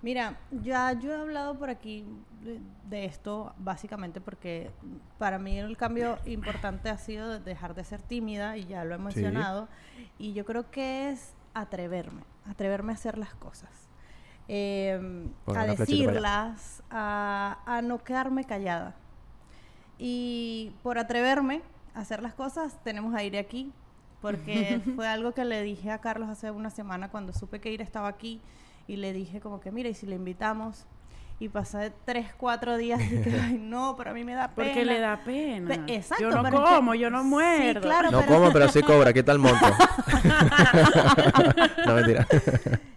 Mira, 0.03 0.39
ya 0.63 0.93
yo 0.93 1.13
he 1.13 1.17
hablado 1.17 1.59
por 1.59 1.69
aquí 1.69 2.07
de, 2.43 2.59
de 2.89 3.05
esto 3.05 3.53
básicamente 3.59 4.21
porque 4.21 4.71
para 5.19 5.39
mí 5.39 5.59
el 5.59 5.77
cambio 5.77 6.19
importante 6.25 6.89
ha 6.89 6.97
sido 6.97 7.29
de 7.29 7.41
dejar 7.41 7.75
de 7.75 7.85
ser 7.85 8.01
tímida 8.01 8.57
y 8.57 8.65
ya 8.65 8.83
lo 8.85 8.95
he 8.95 8.99
Sí. 8.99 9.05
mencionado 9.05 9.69
y 10.19 10.33
yo 10.33 10.45
creo 10.47 10.71
que 10.71 11.11
es 11.11 11.35
atreverme, 11.53 12.23
atreverme 12.49 12.93
a 12.93 12.95
hacer 12.95 13.19
las 13.19 13.35
cosas, 13.35 13.71
eh, 14.49 15.29
Pon 15.45 15.59
a 15.59 15.67
decirlas, 15.67 16.83
a, 16.91 17.59
a 17.67 17.83
no 17.83 18.03
quedarme 18.03 18.45
callada. 18.45 18.95
Y 19.99 20.73
por 20.83 20.99
atreverme 20.99 21.63
a 21.95 22.01
hacer 22.01 22.23
las 22.23 22.35
cosas, 22.35 22.79
tenemos 22.85 23.15
a 23.15 23.23
Ire 23.23 23.39
aquí, 23.39 23.71
porque 24.23 24.81
fue 24.97 25.07
algo 25.07 25.33
que 25.33 25.45
le 25.45 25.63
dije 25.63 25.91
a 25.91 25.99
Carlos 26.01 26.29
hace 26.29 26.51
una 26.51 26.71
semana 26.71 27.11
cuando 27.11 27.33
supe 27.33 27.61
que 27.61 27.71
Ire 27.73 27.85
estaba 27.85 28.09
aquí 28.09 28.41
y 28.93 28.97
le 28.97 29.13
dije 29.13 29.41
como 29.41 29.61
que, 29.61 29.71
mira, 29.71 29.89
y 29.89 29.95
si 29.95 30.07
le 30.07 30.17
invitamos, 30.17 30.87
y 31.39 31.49
pasé 31.49 31.91
tres, 32.05 32.27
cuatro 32.37 32.77
días 32.77 33.01
y 33.01 33.23
que, 33.23 33.41
ay, 33.41 33.59
no, 33.59 33.95
pero 33.97 34.11
a 34.11 34.13
mí 34.13 34.25
me 34.25 34.35
da 34.35 34.49
pena. 34.49 34.69
Porque 34.69 34.85
le 34.85 34.99
da 35.01 35.21
pena. 35.25 35.69
Pe- 35.87 35.95
exacto, 35.95 36.23
yo 36.25 36.31
no 36.31 36.43
pero 36.43 36.63
es 36.65 36.69
que- 36.71 36.77
como, 36.77 36.95
yo 36.95 37.09
no 37.11 37.23
sí, 37.23 37.29
muerdo. 37.29 37.81
claro. 37.81 38.11
No 38.11 38.21
pero- 38.21 38.35
como, 38.35 38.53
pero 38.53 38.69
sí 38.69 38.83
cobra. 38.83 39.13
¿Qué 39.15 39.23
tal 39.23 39.39
monto? 39.39 39.65
no, 41.87 41.95
mentira. 41.95 42.27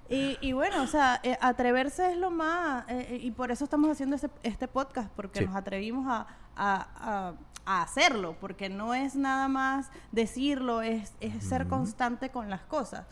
Y, 0.09 0.37
y 0.41 0.53
bueno, 0.53 0.83
o 0.83 0.87
sea, 0.87 1.19
eh, 1.23 1.37
atreverse 1.41 2.11
es 2.11 2.17
lo 2.17 2.29
más, 2.31 2.85
eh, 2.89 3.07
eh, 3.11 3.19
y 3.21 3.31
por 3.31 3.51
eso 3.51 3.63
estamos 3.63 3.89
haciendo 3.89 4.15
este, 4.15 4.29
este 4.43 4.67
podcast, 4.67 5.09
porque 5.15 5.39
Sí. 5.39 5.45
nos 5.45 5.55
atrevimos 5.55 6.05
a, 6.07 6.27
a- 6.55 6.87
a- 6.95 7.33
a 7.65 7.81
hacerlo, 7.81 8.35
porque 8.41 8.69
no 8.69 8.93
es 8.93 9.15
nada 9.15 9.47
más 9.47 9.89
decirlo, 10.11 10.81
es, 10.81 11.13
es 11.21 11.43
ser 11.45 11.67
constante 11.67 12.29
con 12.29 12.49
las 12.49 12.61
cosas. 12.61 13.05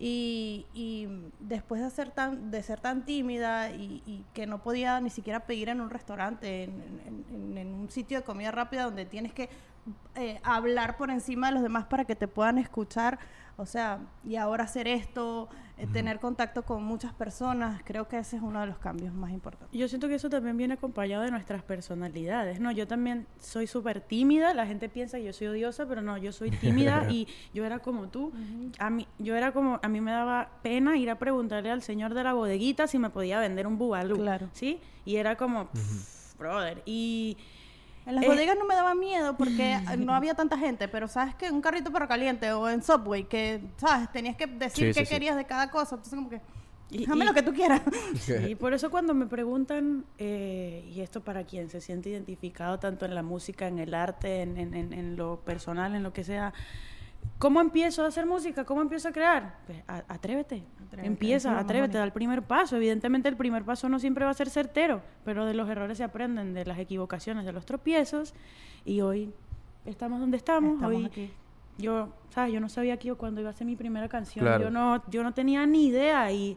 Y, 0.00 0.66
y 0.74 1.08
después 1.40 1.82
de 1.82 1.90
ser 1.90 2.12
tan, 2.12 2.50
de 2.52 2.62
ser 2.62 2.80
tan 2.80 3.04
tímida 3.04 3.70
y, 3.72 4.02
y 4.06 4.24
que 4.32 4.46
no 4.46 4.62
podía 4.62 5.00
ni 5.00 5.10
siquiera 5.10 5.40
pedir 5.40 5.68
en 5.70 5.80
un 5.80 5.90
restaurante, 5.90 6.64
en, 6.64 7.26
en- 7.58 7.74
un 7.74 7.90
sitio 7.90 8.18
de 8.18 8.24
comida 8.24 8.50
rápida 8.52 8.84
donde 8.84 9.04
tienes 9.06 9.32
que 9.32 9.48
eh, 10.14 10.38
hablar 10.44 10.96
por 10.96 11.10
encima 11.10 11.48
de 11.48 11.54
los 11.54 11.62
demás 11.62 11.86
para 11.86 12.04
que 12.04 12.14
te 12.14 12.28
puedan 12.28 12.58
escuchar, 12.58 13.18
o 13.58 13.66
sea, 13.66 13.98
y 14.24 14.36
ahora 14.36 14.64
hacer 14.64 14.86
esto, 14.88 15.48
eh, 15.76 15.86
tener 15.92 16.20
contacto 16.20 16.62
con 16.64 16.82
muchas 16.84 17.12
personas, 17.12 17.80
creo 17.84 18.06
que 18.08 18.16
ese 18.18 18.36
es 18.36 18.42
uno 18.42 18.60
de 18.60 18.66
los 18.68 18.78
cambios 18.78 19.12
más 19.12 19.32
importantes. 19.32 19.76
Yo 19.78 19.88
siento 19.88 20.06
que 20.08 20.14
eso 20.14 20.30
también 20.30 20.56
viene 20.56 20.74
acompañado 20.74 21.24
de 21.24 21.30
nuestras 21.32 21.62
personalidades, 21.64 22.60
¿no? 22.60 22.70
Yo 22.70 22.86
también 22.86 23.26
soy 23.40 23.66
súper 23.66 24.00
tímida, 24.00 24.54
la 24.54 24.64
gente 24.66 24.88
piensa 24.88 25.18
que 25.18 25.24
yo 25.24 25.32
soy 25.32 25.48
odiosa, 25.48 25.86
pero 25.86 26.02
no, 26.02 26.16
yo 26.18 26.30
soy 26.32 26.50
tímida 26.52 27.06
y 27.10 27.26
yo 27.52 27.64
era 27.64 27.80
como 27.80 28.08
tú. 28.08 28.32
A 28.78 28.90
mí, 28.90 29.06
yo 29.18 29.34
era 29.34 29.52
como, 29.52 29.80
a 29.82 29.88
mí 29.88 30.00
me 30.00 30.12
daba 30.12 30.48
pena 30.62 30.96
ir 30.96 31.10
a 31.10 31.18
preguntarle 31.18 31.70
al 31.72 31.82
señor 31.82 32.14
de 32.14 32.22
la 32.24 32.32
bodeguita 32.34 32.86
si 32.86 32.98
me 32.98 33.10
podía 33.10 33.40
vender 33.40 33.66
un 33.66 33.76
bubalú, 33.76 34.16
Claro. 34.16 34.48
¿sí? 34.52 34.80
Y 35.04 35.16
era 35.16 35.36
como, 35.36 35.66
"Pff, 35.66 36.36
brother, 36.38 36.82
y... 36.86 37.36
En 38.08 38.14
las 38.14 38.24
Eh, 38.24 38.26
bodegas 38.28 38.56
no 38.58 38.64
me 38.64 38.74
daba 38.74 38.94
miedo 38.94 39.36
porque 39.36 39.74
eh, 39.74 39.80
no 39.98 40.14
había 40.14 40.34
tanta 40.34 40.56
gente, 40.58 40.88
pero 40.88 41.06
sabes 41.08 41.34
que 41.34 41.50
un 41.50 41.60
carrito 41.60 41.92
perro 41.92 42.08
caliente 42.08 42.50
o 42.52 42.68
en 42.68 42.82
Subway 42.82 43.24
que, 43.24 43.60
sabes, 43.76 44.10
tenías 44.10 44.34
que 44.34 44.46
decir 44.46 44.88
Sí, 44.88 44.94
qué 44.98 45.04
sí, 45.04 45.06
sí. 45.06 45.14
querías 45.14 45.36
de 45.36 45.44
cada 45.44 45.70
cosa, 45.70 45.94
entonces 45.96 46.14
como 46.16 46.30
que, 46.30 46.40
Y- 46.90 47.04
dame 47.06 47.24
y- 47.24 47.28
lo 47.28 47.34
que 47.34 47.42
tú 47.42 47.52
quieras. 47.52 47.82
Sí, 48.18 48.54
por 48.58 48.72
eso 48.72 48.90
cuando 48.90 49.12
me 49.12 49.26
preguntan, 49.26 50.06
eh, 50.16 50.90
y 50.90 51.02
esto 51.02 51.22
para 51.22 51.44
quien 51.44 51.68
se 51.68 51.82
siente 51.82 52.08
identificado 52.08 52.78
tanto 52.78 53.04
en 53.04 53.14
la 53.14 53.22
música, 53.22 53.66
en 53.68 53.78
el 53.78 53.92
arte, 53.92 54.40
en, 54.40 54.56
en- 54.56 54.72
en- 54.74 54.92
en 54.94 55.16
lo 55.16 55.40
personal, 55.40 55.94
en 55.94 56.02
lo 56.02 56.14
que 56.14 56.24
sea, 56.24 56.54
¿cómo 57.38 57.60
empiezo 57.60 58.04
a 58.04 58.08
hacer 58.08 58.26
música? 58.26 58.64
¿Cómo 58.64 58.82
empiezo 58.82 59.08
a 59.08 59.12
crear? 59.12 59.56
Pues, 59.66 59.82
a- 59.86 60.04
atrévete, 60.08 60.64
Atrévete, 60.86 61.06
empieza, 61.06 61.58
atrévete, 61.58 61.98
da 61.98 62.04
el 62.04 62.12
primer 62.12 62.42
paso. 62.42 62.76
Evidentemente 62.76 63.28
el 63.28 63.36
primer 63.36 63.64
paso 63.64 63.88
no 63.88 63.98
siempre 63.98 64.24
va 64.24 64.30
a 64.30 64.34
ser 64.34 64.48
certero, 64.50 65.02
pero 65.24 65.44
de 65.46 65.54
los 65.54 65.68
errores 65.68 65.98
se 65.98 66.04
aprenden, 66.04 66.54
de 66.54 66.64
las 66.64 66.78
equivocaciones, 66.78 67.44
de 67.44 67.52
los 67.52 67.66
tropiezos, 67.66 68.34
y 68.84 69.00
hoy 69.02 69.32
estamos 69.84 70.20
donde 70.20 70.36
estamos, 70.38 70.74
Estamos 70.76 70.96
hoy 70.96 71.04
aquí. 71.06 71.30
yo, 71.78 72.08
¿sabes? 72.30 72.52
Yo 72.54 72.60
no 72.60 72.68
sabía 72.68 72.96
que 72.98 73.08
yo 73.08 73.18
cuando 73.18 73.40
iba 73.40 73.50
a 73.50 73.52
hacer 73.52 73.66
mi 73.66 73.76
primera 73.76 74.08
canción, 74.08 74.44
Claro. 74.44 74.64
yo 74.64 74.70
no 74.70 75.02
yo 75.10 75.22
no 75.22 75.32
tenía 75.34 75.66
ni 75.66 75.86
idea 75.88 76.30
y, 76.32 76.56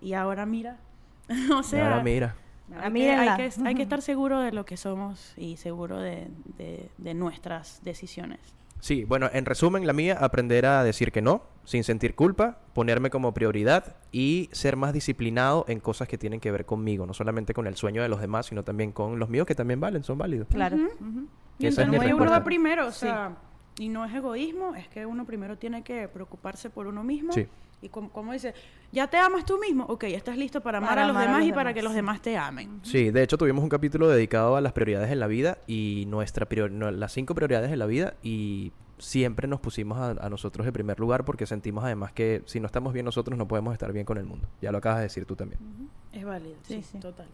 y 0.00 0.12
ahora 0.14 0.44
mira. 0.46 0.78
o 1.56 1.62
sea, 1.62 1.90
Ahora 1.92 2.02
mira. 2.02 2.34
hay 2.80 2.92
que, 2.92 3.10
hay, 3.12 3.36
que, 3.50 3.50
hay 3.64 3.74
que 3.76 3.82
estar 3.82 4.02
seguro 4.02 4.40
de 4.40 4.52
lo 4.52 4.64
que 4.64 4.76
somos 4.76 5.34
y 5.36 5.56
seguro 5.56 5.98
de, 5.98 6.28
de- 6.56 6.90
de 6.98 7.14
nuestras 7.14 7.80
decisiones. 7.84 8.40
Sí, 8.80 9.04
bueno, 9.04 9.28
en 9.32 9.44
resumen, 9.44 9.86
la 9.86 9.92
mía, 9.92 10.16
aprender 10.20 10.66
a 10.66 10.84
decir 10.84 11.10
que 11.12 11.20
no, 11.20 11.42
sin 11.64 11.84
sentir 11.84 12.14
culpa, 12.14 12.58
ponerme 12.74 13.10
como 13.10 13.34
prioridad 13.34 13.96
y 14.12 14.48
ser 14.52 14.76
más 14.76 14.92
disciplinado 14.92 15.64
en 15.68 15.80
cosas 15.80 16.06
que 16.08 16.16
tienen 16.16 16.40
que 16.40 16.50
ver 16.52 16.64
conmigo, 16.64 17.04
no 17.06 17.12
solamente 17.14 17.54
con 17.54 17.66
el 17.66 17.76
sueño 17.76 18.02
de 18.02 18.08
los 18.08 18.20
demás, 18.20 18.46
sino 18.46 18.62
también 18.62 18.92
con 18.92 19.18
los 19.18 19.28
míos 19.28 19.46
que 19.46 19.54
también 19.54 19.80
valen, 19.80 20.04
son 20.04 20.16
válidos. 20.18 20.48
Claro. 20.48 20.76
Y 21.58 21.66
esa 21.66 21.82
es 21.82 21.88
mi 21.88 21.98
que 21.98 22.14
uno 22.14 22.30
va 22.30 22.44
primero, 22.44 22.86
o 22.86 22.92
Sí. 22.92 23.00
sea, 23.00 23.36
y 23.78 23.88
no 23.88 24.04
es 24.04 24.14
egoísmo, 24.14 24.74
es 24.76 24.88
que 24.88 25.04
uno 25.06 25.24
primero 25.26 25.58
tiene 25.58 25.82
que 25.82 26.08
preocuparse 26.08 26.70
por 26.70 26.86
uno 26.86 27.02
mismo. 27.04 27.32
Sí. 27.32 27.46
Y 27.80 27.88
como, 27.90 28.10
como 28.10 28.32
dice, 28.32 28.54
¿ya 28.90 29.06
te 29.06 29.16
amas 29.18 29.44
tú 29.44 29.58
mismo? 29.58 29.84
Ok, 29.84 30.04
estás 30.04 30.36
listo 30.36 30.60
para 30.60 30.78
amar 30.78 30.90
Para 30.90 31.04
a 31.04 31.06
los 31.06 31.10
amar 31.16 31.22
a 31.24 31.26
demás 31.28 31.40
los 31.42 31.48
y 31.48 31.52
para 31.52 31.74
que 31.74 31.82
los 31.82 31.94
demás 31.94 32.20
te 32.20 32.36
amen. 32.36 32.80
Sí, 32.82 33.10
de 33.10 33.22
hecho 33.22 33.38
tuvimos 33.38 33.62
un 33.62 33.68
capítulo 33.68 34.08
dedicado 34.08 34.56
a 34.56 34.60
las 34.60 34.72
prioridades 34.72 35.10
en 35.12 35.20
la 35.20 35.28
vida 35.28 35.58
y 35.68 36.04
nuestra 36.08 36.48
prior- 36.48 36.70
no, 36.72 36.90
las 36.90 37.12
cinco 37.12 37.34
prioridades 37.36 37.70
en 37.70 37.78
la 37.78 37.86
vida 37.86 38.14
y 38.22 38.72
siempre 38.98 39.46
nos 39.46 39.60
pusimos 39.60 39.96
a, 39.98 40.10
a 40.10 40.28
nosotros 40.28 40.66
en 40.66 40.72
primer 40.72 40.98
lugar 40.98 41.24
porque 41.24 41.46
sentimos 41.46 41.84
además 41.84 42.10
que 42.10 42.42
si 42.46 42.58
no 42.58 42.66
estamos 42.66 42.92
bien 42.92 43.04
nosotros 43.04 43.38
no 43.38 43.46
podemos 43.46 43.72
estar 43.72 43.92
bien 43.92 44.04
con 44.04 44.18
el 44.18 44.24
mundo. 44.24 44.48
Ya 44.60 44.72
lo 44.72 44.78
acabas 44.78 44.98
de 44.98 45.04
decir 45.04 45.24
tú 45.24 45.36
también. 45.36 45.60
Es 46.12 46.24
válido, 46.24 46.56
sí, 46.62 46.82
Sí, 46.82 46.82
sí. 46.82 46.98
total. 46.98 47.28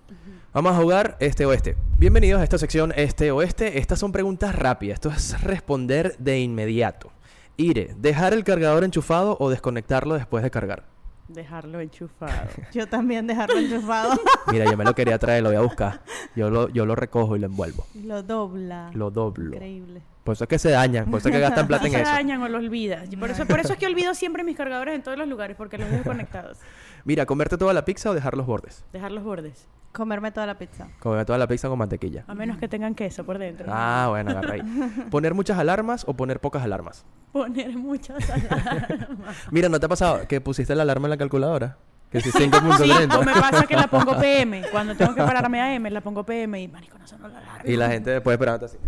Vamos 0.52 0.72
a 0.72 0.76
jugar 0.76 1.16
este 1.20 1.46
oeste. 1.46 1.74
Bienvenidos 1.96 2.38
a 2.42 2.44
esta 2.44 2.59
sección 2.59 2.92
este 2.96 3.30
oeste. 3.30 3.78
Estas 3.78 3.98
son 3.98 4.12
preguntas 4.12 4.54
rápidas. 4.54 4.96
Esto 4.96 5.09
es 5.09 5.40
responder 5.42 6.16
de 6.18 6.38
inmediato. 6.40 7.11
Ire, 7.56 7.94
¿dejar 7.98 8.32
el 8.32 8.42
cargador 8.44 8.84
enchufado 8.84 9.36
o 9.38 9.48
desconectarlo 9.50 10.14
después 10.14 10.42
de 10.42 10.50
cargar? 10.50 10.84
Dejarlo 11.28 11.80
enchufado. 11.80 12.48
Yo 12.72 12.86
también 12.86 13.26
dejarlo 13.26 13.58
enchufado. 13.58 14.14
Mira, 14.52 14.66
yo 14.70 14.76
me 14.76 14.84
lo 14.84 14.94
quería 14.94 15.18
traer, 15.18 15.42
lo 15.42 15.48
voy 15.50 15.56
a 15.56 15.62
buscar. 15.62 16.02
Yo 16.36 16.50
lo, 16.50 16.68
yo 16.68 16.84
lo 16.84 16.94
recojo 16.94 17.36
y 17.36 17.38
lo 17.38 17.46
envuelvo. 17.46 17.86
lo 17.94 18.22
dobla. 18.22 18.90
Lo 18.92 19.10
doblo. 19.10 19.54
Increíble. 19.54 20.02
Por 20.22 20.34
eso 20.34 20.44
es 20.44 20.48
que 20.48 20.58
se 20.58 20.70
dañan, 20.70 21.10
por 21.10 21.20
eso 21.20 21.28
es 21.28 21.34
que 21.34 21.40
gastan 21.40 21.66
plata 21.66 21.86
en 21.86 21.92
se 21.92 22.00
eso. 22.02 22.10
dañan 22.10 22.42
o 22.42 22.48
lo 22.48 22.58
olvidas. 22.58 23.08
Por 23.18 23.30
eso, 23.30 23.46
por 23.46 23.60
eso 23.60 23.72
es 23.74 23.78
que 23.78 23.86
olvido 23.86 24.14
siempre 24.14 24.42
mis 24.44 24.56
cargadores 24.56 24.94
en 24.96 25.02
todos 25.02 25.16
los 25.16 25.28
lugares, 25.28 25.56
porque 25.56 25.78
los 25.78 25.90
dejo 25.90 26.04
conectados. 26.10 26.58
Mira, 27.04 27.24
comerte 27.24 27.56
toda 27.56 27.72
la 27.72 27.84
pizza 27.84 28.10
o 28.10 28.14
dejar 28.14 28.36
los 28.36 28.46
bordes. 28.46 28.84
Dejar 28.92 29.12
los 29.12 29.22
bordes. 29.24 29.68
Comerme 29.92 30.30
toda 30.32 30.46
la 30.46 30.58
pizza. 30.58 30.88
Comer 30.98 31.24
toda 31.24 31.38
la 31.38 31.46
pizza 31.46 31.68
con 31.68 31.78
mantequilla. 31.78 32.24
A 32.26 32.34
menos 32.34 32.58
que 32.58 32.68
tengan 32.68 32.94
queso 32.94 33.24
por 33.24 33.38
dentro. 33.38 33.66
Ah, 33.70 34.08
bueno, 34.10 34.30
agarra 34.32 34.54
ahí. 34.54 34.62
Poner 35.10 35.34
muchas 35.34 35.56
alarmas 35.58 36.04
o 36.08 36.14
poner 36.14 36.40
pocas 36.40 36.64
alarmas. 36.64 37.04
Poner 37.35 37.77
muchas 37.77 38.31
alarmas. 38.31 39.37
Mira, 39.51 39.68
¿no 39.68 39.81
te 39.81 39.87
ha 39.87 39.88
pasado 39.88 40.29
que 40.29 40.40
pusiste 40.40 40.73
la 40.77 40.83
alarma 40.85 41.07
en 41.09 41.11
la 41.11 41.16
calculadora? 41.16 41.77
Que 42.09 42.20
si 42.20 42.31
5.30. 42.31 42.77
Sí, 42.77 43.16
o 43.18 43.23
me 43.25 43.33
pasa 43.33 43.66
que 43.66 43.75
la 43.75 43.88
pongo 43.88 44.16
PM. 44.16 44.62
Cuando 44.70 44.94
tengo 44.94 45.16
que 45.16 45.23
pararme 45.23 45.61
a 45.61 45.75
M, 45.75 45.90
la 45.90 46.01
pongo 46.01 46.25
PM 46.25 46.62
y, 46.62 46.68
marico, 46.68 46.97
no 46.97 47.05
sonó 47.09 47.27
la 47.27 47.38
alarma. 47.40 47.62
Y 47.68 47.77
la 47.77 47.88
gente 47.90 48.11
después 48.11 48.35
esperando 48.35 48.66
así. 48.66 48.79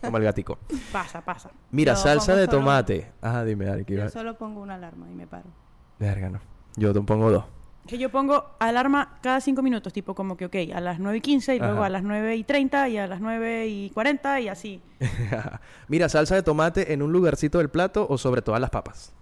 Como 0.00 0.16
el 0.16 0.24
gatico. 0.24 0.58
Pasa, 0.90 1.20
pasa. 1.20 1.50
Mira, 1.70 1.92
Yo 1.92 2.00
salsa 2.00 2.34
de 2.34 2.46
solo- 2.46 2.58
tomate. 2.58 3.12
Ajá, 3.20 3.44
dime, 3.44 3.68
Ari, 3.68 3.84
Yo 3.86 4.08
solo 4.08 4.38
pongo 4.38 4.62
una 4.62 4.76
alarma 4.76 5.06
y 5.10 5.14
me 5.14 5.26
paro. 5.26 5.50
Verga, 5.98 6.30
no. 6.30 6.40
Yo 6.76 6.94
te 6.94 7.02
pongo 7.02 7.30
dos. 7.30 7.44
Que 7.86 7.98
yo 7.98 8.10
pongo 8.10 8.44
alarma 8.60 9.18
cada 9.22 9.40
cinco 9.40 9.60
minutos, 9.60 9.92
tipo 9.92 10.14
como 10.14 10.36
que, 10.36 10.46
ok, 10.46 10.54
a 10.74 10.80
las 10.80 11.00
9 11.00 11.18
y 11.18 11.20
15 11.20 11.56
y 11.56 11.58
luego 11.58 11.82
a 11.82 11.88
las 11.88 12.04
9 12.04 12.36
y 12.36 12.44
30 12.44 12.88
y 12.88 12.96
a 12.98 13.08
las 13.08 13.20
9 13.20 13.66
y 13.66 13.90
40 13.90 14.40
y 14.40 14.48
así. 14.48 14.80
Mira, 15.88 16.08
salsa 16.08 16.34
de 16.36 16.42
tomate 16.42 16.92
en 16.92 17.02
un 17.02 17.12
lugarcito 17.12 17.58
del 17.58 17.70
plato 17.70 18.06
o 18.08 18.18
sobre 18.18 18.40
todas 18.42 18.60
las 18.60 18.70
papas. 18.70 19.12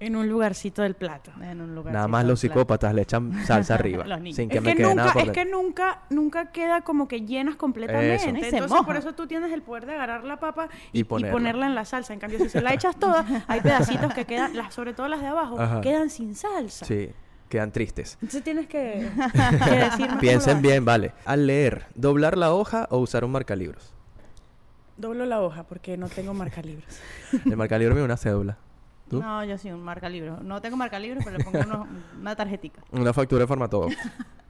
En 0.00 0.16
un 0.16 0.28
lugarcito 0.28 0.82
del 0.82 0.94
plato. 0.96 1.30
En 1.40 1.60
un 1.62 1.74
lugar 1.74 1.94
Nada 1.94 2.08
más 2.08 2.26
los 2.26 2.40
psicópatas 2.40 2.92
le 2.92 3.02
echan 3.02 3.32
salsa 3.46 3.74
arriba. 3.76 4.04
Los 4.04 4.20
niños. 4.20 4.36
sin 4.36 4.50
que 4.50 4.58
es 4.58 4.62
me 4.62 4.72
que, 4.72 4.76
quede 4.78 4.88
nunca, 4.88 5.02
nada 5.02 5.12
por 5.14 5.22
es 5.22 5.30
que 5.30 5.44
nunca, 5.46 6.02
nunca 6.10 6.52
queda 6.52 6.80
como 6.82 7.08
que 7.08 7.22
llenas 7.22 7.56
completamente. 7.56 8.16
Eso. 8.16 8.24
Se 8.24 8.30
Entonces, 8.30 8.70
moja. 8.70 8.84
por 8.84 8.96
eso 8.96 9.14
tú 9.14 9.26
tienes 9.26 9.50
el 9.52 9.62
poder 9.62 9.86
de 9.86 9.94
agarrar 9.94 10.24
la 10.24 10.38
papa 10.38 10.68
Y 10.92 10.98
y, 10.98 11.00
y 11.00 11.04
ponerla. 11.04 11.32
ponerla. 11.32 11.66
en 11.68 11.74
la 11.74 11.84
salsa. 11.86 12.12
En 12.12 12.18
cambio, 12.18 12.38
si 12.40 12.50
se 12.50 12.60
la 12.60 12.74
echas 12.74 12.96
toda, 12.98 13.24
hay 13.46 13.60
pedacitos 13.62 14.12
que 14.12 14.26
quedan, 14.26 14.54
las, 14.54 14.74
sobre 14.74 14.92
todo 14.92 15.08
las 15.08 15.22
de 15.22 15.28
abajo, 15.28 15.58
Ajá. 15.58 15.80
quedan 15.80 16.10
sin 16.10 16.34
salsa. 16.34 16.84
Sí, 16.84 17.10
quedan 17.54 17.70
tristes. 17.70 18.14
Entonces 18.14 18.42
tienes 18.42 18.66
que, 18.66 19.08
que 19.98 20.06
Piensen 20.20 20.60
bien, 20.60 20.84
vale. 20.84 21.12
Al 21.24 21.46
leer, 21.46 21.86
¿doblar 21.94 22.36
la 22.36 22.52
hoja 22.52 22.88
o 22.90 22.98
usar 22.98 23.24
un 23.24 23.30
marcalibros? 23.30 23.92
Doblo 24.96 25.24
la 25.24 25.40
hoja 25.40 25.62
porque 25.64 25.96
no 25.96 26.08
tengo 26.08 26.34
marcalibros. 26.34 26.98
El 27.44 27.56
marcalibro 27.56 27.96
es 27.96 28.04
una 28.04 28.16
cédula. 28.16 28.58
¿Tú? 29.08 29.20
No, 29.20 29.44
yo 29.44 29.56
sí, 29.58 29.70
un 29.70 29.82
marca 29.84 30.08
libro. 30.08 30.40
No 30.42 30.60
tengo 30.60 30.76
marca 30.76 30.98
libro, 30.98 31.20
pero 31.24 31.38
le 31.38 31.44
pongo 31.44 31.60
uno- 31.60 31.86
una 32.20 32.34
tarjetica. 32.34 32.82
Una 32.90 33.12
factura 33.12 33.42
de 33.42 33.46
formato. 33.46 33.86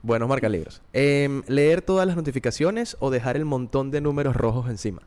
Buenos 0.01 0.27
marcalibros. 0.29 0.81
Em, 0.93 1.43
¿Leer 1.47 1.81
todas 1.83 2.07
las 2.07 2.15
notificaciones 2.15 2.95
o 2.99 3.11
dejar 3.11 3.35
el 3.35 3.45
montón 3.45 3.91
de 3.91 4.01
números 4.01 4.35
rojos 4.35 4.69
encima? 4.69 5.01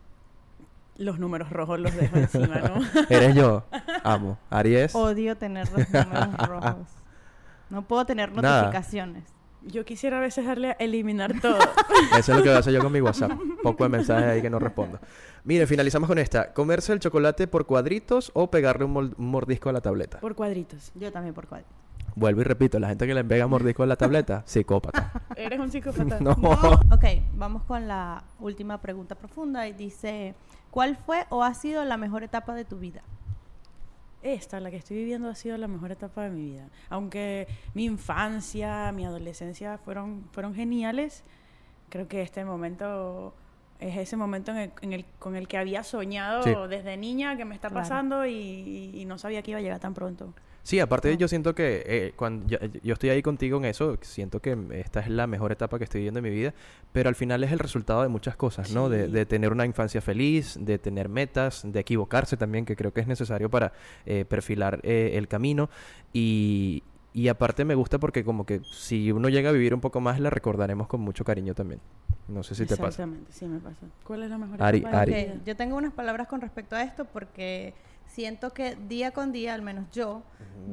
Los 0.97 1.17
números 1.19 1.49
rojos 1.49 1.79
los 1.79 1.95
dejo 1.95 2.17
encima, 2.17 2.57
¿no? 2.59 2.81
Eres 3.09 3.33
yo. 3.35 3.63
Amo. 4.03 4.37
Aries. 4.49 4.93
Odio 4.95 5.35
tener 5.37 5.67
los 5.71 5.89
números 5.89 6.37
rojos. 6.47 6.75
No 7.69 7.83
puedo 7.83 8.05
tener 8.05 8.31
Nada. 8.31 8.61
notificaciones. 8.63 9.23
Yo 9.61 9.83
quisiera 9.83 10.17
a 10.17 10.21
veces 10.21 10.45
darle 10.45 10.69
a 10.69 10.71
eliminar 10.73 11.39
todo. 11.41 11.59
Eso 12.17 12.31
es 12.31 12.37
lo 12.37 12.43
que 12.43 12.49
voy 12.49 12.55
a 12.55 12.59
hacer 12.59 12.73
yo 12.73 12.81
con 12.81 12.91
mi 12.91 13.01
WhatsApp. 13.01 13.31
Poco 13.63 13.83
de 13.83 13.89
mensajes 13.89 14.25
ahí 14.25 14.41
que 14.41 14.49
no 14.49 14.57
respondo. 14.57 14.99
Mire, 15.43 15.67
finalizamos 15.67 16.07
con 16.07 16.17
esta. 16.17 16.53
¿Comerse 16.53 16.93
el 16.93 16.99
chocolate 16.99 17.47
por 17.47 17.65
cuadritos 17.65 18.31
o 18.33 18.49
pegarle 18.49 18.85
un, 18.85 19.13
mordisco 19.17 19.69
a 19.69 19.73
la 19.73 19.81
tableta? 19.81 20.19
Por 20.19 20.35
cuadritos. 20.35 20.91
Yo 20.95 21.11
también 21.11 21.33
por 21.33 21.47
cuadro. 21.47 21.67
Vuelvo 22.15 22.41
y 22.41 22.43
repito, 22.43 22.79
la 22.79 22.87
gente 22.87 23.05
que 23.05 23.13
le 23.13 23.23
pega 23.23 23.47
mordisco 23.47 23.83
a 23.83 23.85
la 23.85 23.95
tableta, 23.95 24.43
psicópata. 24.45 25.11
Eres 25.35 25.59
un 25.59 25.71
psicópata. 25.71 26.19
No. 26.19 26.31
Ok, 26.91 27.05
vamos 27.35 27.63
con 27.63 27.87
la 27.87 28.23
última 28.39 28.79
pregunta 28.79 29.15
profunda 29.15 29.67
y 29.67 29.73
dice, 29.73 30.35
¿cuál 30.71 30.97
fue 30.97 31.25
o 31.29 31.43
ha 31.43 31.53
sido 31.53 31.83
la 31.85 31.97
mejor 31.97 32.23
etapa 32.23 32.55
de 32.55 32.65
tu 32.65 32.79
vida? 32.79 33.01
Esta, 34.21 34.59
la 34.59 34.69
que 34.69 34.77
estoy 34.77 34.97
viviendo, 34.97 35.29
ha 35.29 35.35
sido 35.35 35.57
la 35.57 35.67
mejor 35.67 35.91
etapa 35.91 36.23
de 36.23 36.29
mi 36.29 36.51
vida. 36.51 36.67
Aunque 36.89 37.47
mi 37.73 37.85
infancia, 37.85 38.91
mi 38.91 39.05
adolescencia 39.05 39.77
fueron, 39.77 40.25
fueron 40.31 40.53
geniales, 40.53 41.23
creo 41.89 42.07
que 42.07 42.21
este 42.21 42.43
momento 42.43 43.33
es 43.79 43.95
ese 43.97 44.17
momento 44.17 44.51
en 44.51 44.57
el, 44.57 44.71
en 44.81 44.91
el- 44.93 45.05
con 45.19 45.37
el 45.37 45.47
que 45.47 45.57
había 45.57 45.83
soñado 45.83 46.43
Sí. 46.43 46.53
desde 46.69 46.97
niña 46.97 47.37
que 47.37 47.45
me 47.45 47.55
está 47.55 47.69
Claro. 47.69 47.81
pasando 47.83 48.25
y, 48.25 48.91
y 48.93 49.05
no 49.05 49.17
sabía 49.17 49.41
que 49.41 49.51
iba 49.51 49.59
a 49.59 49.61
llegar 49.63 49.79
tan 49.79 49.93
pronto. 49.93 50.33
Sí, 50.63 50.79
aparte 50.79 51.15
yo 51.17 51.27
siento 51.27 51.55
que 51.55 51.83
eh, 51.85 52.13
cuando 52.15 52.45
yo, 52.47 52.57
yo 52.83 52.93
estoy 52.93 53.09
ahí 53.09 53.21
contigo 53.21 53.57
en 53.57 53.65
eso, 53.65 53.97
siento 54.01 54.39
que 54.41 54.57
esta 54.73 54.99
es 54.99 55.07
la 55.09 55.25
mejor 55.25 55.51
etapa 55.51 55.77
que 55.77 55.83
estoy 55.85 55.99
viviendo 56.01 56.19
en 56.19 56.23
mi 56.25 56.29
vida, 56.29 56.53
pero 56.91 57.09
al 57.09 57.15
final 57.15 57.43
es 57.43 57.51
el 57.51 57.59
resultado 57.59 58.01
de 58.03 58.09
muchas 58.09 58.35
cosas, 58.35 58.71
¿no? 58.71 58.89
De, 58.89 59.05
Sí. 59.07 59.11
de 59.11 59.25
tener 59.25 59.51
una 59.51 59.65
infancia 59.65 60.01
feliz, 60.01 60.57
de 60.59 60.77
tener 60.77 61.09
metas, 61.09 61.61
de 61.65 61.79
equivocarse 61.79 62.37
también, 62.37 62.65
que 62.65 62.75
creo 62.75 62.93
que 62.93 63.01
es 63.01 63.07
necesario 63.07 63.49
para 63.49 63.73
eh, 64.05 64.25
perfilar 64.25 64.79
eh, 64.83 65.11
el 65.15 65.27
camino 65.27 65.69
y, 66.13 66.83
y 67.13 67.27
aparte 67.29 67.65
me 67.65 67.75
gusta 67.75 67.97
porque 67.97 68.23
como 68.23 68.45
que 68.45 68.61
si 68.71 69.11
uno 69.11 69.29
llega 69.29 69.49
a 69.49 69.53
vivir 69.53 69.73
un 69.73 69.81
poco 69.81 69.99
más 70.01 70.19
la 70.19 70.29
recordaremos 70.29 70.87
con 70.87 71.01
mucho 71.01 71.23
cariño 71.23 71.55
también. 71.55 71.79
No 72.27 72.43
sé 72.43 72.53
si 72.53 72.65
te 72.67 72.75
pasa. 72.75 72.87
Exactamente, 73.03 73.31
sí 73.31 73.45
me 73.47 73.59
pasa. 73.59 73.87
¿Cuál 74.03 74.21
es 74.23 74.29
la 74.29 74.37
mejor 74.37 74.61
Ari, 74.61 74.77
etapa 74.79 75.05
de 75.05 75.15
Ari. 75.31 75.41
yo 75.45 75.55
tengo 75.55 75.75
unas 75.75 75.93
palabras 75.93 76.27
con 76.27 76.41
respecto 76.41 76.75
a 76.75 76.83
esto 76.83 77.05
porque 77.05 77.73
siento 78.09 78.51
que 78.51 78.75
día 78.75 79.11
con 79.11 79.31
día, 79.31 79.53
al 79.53 79.61
menos 79.61 79.89
yo, 79.91 80.23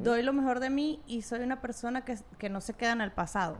doy 0.03 0.21
lo 0.21 0.33
mejor 0.33 0.59
de 0.59 0.69
mí 0.69 1.01
y 1.07 1.21
soy 1.21 1.39
una 1.39 1.61
persona 1.61 2.03
que, 2.03 2.17
que 2.37 2.49
no 2.49 2.59
se 2.61 2.73
queda 2.73 2.91
en 2.91 3.01
el 3.01 3.11
pasado. 3.11 3.57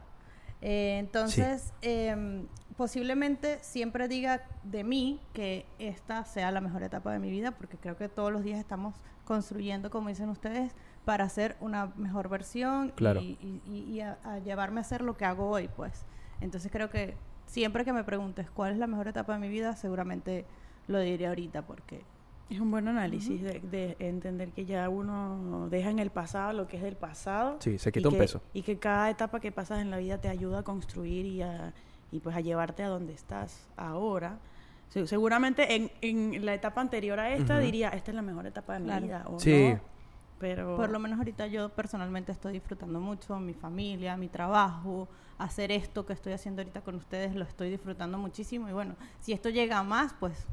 Eh, 0.61 0.97
entonces, 0.99 1.71
em, 1.81 2.47
posiblemente 2.75 3.59
siempre 3.61 4.07
diga 4.07 4.41
de 4.63 4.83
mí 4.83 5.19
que 5.33 5.65
esta 5.79 6.25
sea 6.25 6.51
la 6.51 6.61
mejor 6.61 6.83
etapa 6.83 7.11
de 7.11 7.19
mi 7.19 7.29
vida 7.29 7.51
porque 7.51 7.77
creo 7.77 7.95
que 7.97 8.09
todos 8.09 8.31
los 8.31 8.43
días 8.43 8.59
estamos 8.59 8.95
construyendo, 9.25 9.89
como 9.89 10.09
dicen 10.09 10.29
ustedes, 10.29 10.73
para 11.05 11.25
hacer 11.25 11.55
una 11.59 11.87
mejor 11.95 12.29
versión 12.29 12.91
Claro. 12.95 13.21
y, 13.21 13.37
y- 13.41 13.61
y- 13.71 13.83
y 13.93 14.01
a, 14.01 14.17
a 14.23 14.39
llevarme 14.39 14.79
a 14.79 14.81
hacer 14.81 15.01
lo 15.01 15.15
que 15.17 15.25
hago 15.25 15.49
hoy, 15.49 15.67
pues. 15.69 16.05
Entonces 16.41 16.71
creo 16.71 16.89
que 16.89 17.15
siempre 17.45 17.85
que 17.85 17.93
me 17.93 18.03
preguntes 18.03 18.49
cuál 18.49 18.73
es 18.73 18.77
la 18.79 18.87
mejor 18.87 19.07
etapa 19.07 19.33
de 19.33 19.39
mi 19.39 19.49
vida, 19.49 19.75
seguramente 19.75 20.45
lo 20.87 20.99
diré 20.99 21.27
ahorita 21.27 21.63
porque 21.67 22.03
Es 22.49 22.59
un 22.61 22.71
buen 22.71 22.87
análisis 22.87 23.41
de, 23.41 23.59
de 23.59 23.97
entender 23.99 24.51
que 24.53 24.65
ya 24.65 24.87
uno 24.87 25.67
deja 25.69 25.89
en 25.89 25.99
el 25.99 26.11
pasado 26.11 26.53
lo 26.53 26.67
que 26.67 26.77
es 26.77 26.83
del 26.83 26.95
pasado. 26.95 27.57
Sí, 27.59 27.77
se 27.77 27.89
y 27.89 27.91
quita 27.91 28.07
un 28.07 28.13
que- 28.15 28.19
peso. 28.19 28.41
Y 28.53 28.61
que 28.61 28.79
cada 28.79 29.09
etapa 29.09 29.39
que 29.41 29.51
pasas 29.51 29.79
en 29.79 29.91
la 29.91 29.97
vida 29.97 30.19
te 30.21 30.29
ayuda 30.29 30.59
a 30.59 30.63
construir 30.63 31.25
y, 31.25 31.41
a, 31.41 31.73
y 32.11 32.19
pues 32.21 32.35
a 32.37 32.39
llevarte 32.39 32.83
a 32.83 32.87
donde 32.87 33.11
estás 33.13 33.67
ahora. 33.75 34.39
Se- 34.87 35.05
seguramente 35.07 35.75
en, 35.75 35.91
en 36.01 36.45
la 36.45 36.53
etapa 36.53 36.79
anterior 36.79 37.19
a 37.19 37.33
esta 37.33 37.59
diría, 37.59 37.89
esta 37.89 38.11
es 38.11 38.15
la 38.15 38.21
mejor 38.21 38.45
etapa 38.47 38.73
de 38.75 38.79
mi 38.79 38.85
Claro. 38.85 39.05
vida. 39.05 39.23
O 39.27 39.39
Sí. 39.41 39.69
no, 39.73 39.79
pero... 40.39 40.77
por 40.77 40.89
lo 40.89 40.99
menos 40.99 41.17
ahorita 41.17 41.47
yo 41.47 41.67
personalmente 41.69 42.31
estoy 42.31 42.53
disfrutando 42.53 43.01
mucho 43.01 43.37
mi 43.39 43.53
familia, 43.55 44.15
mi 44.15 44.29
trabajo, 44.29 45.09
hacer 45.37 45.71
esto 45.73 46.05
que 46.05 46.13
estoy 46.13 46.31
haciendo 46.31 46.61
ahorita 46.61 46.79
con 46.81 46.95
ustedes, 46.95 47.35
lo 47.35 47.43
estoy 47.43 47.69
disfrutando 47.71 48.17
muchísimo 48.17 48.69
y 48.69 48.71
bueno, 48.71 48.95
si 49.19 49.33
esto 49.33 49.49
llega 49.49 49.79
a 49.79 49.83
más, 49.83 50.13
pues 50.17 50.47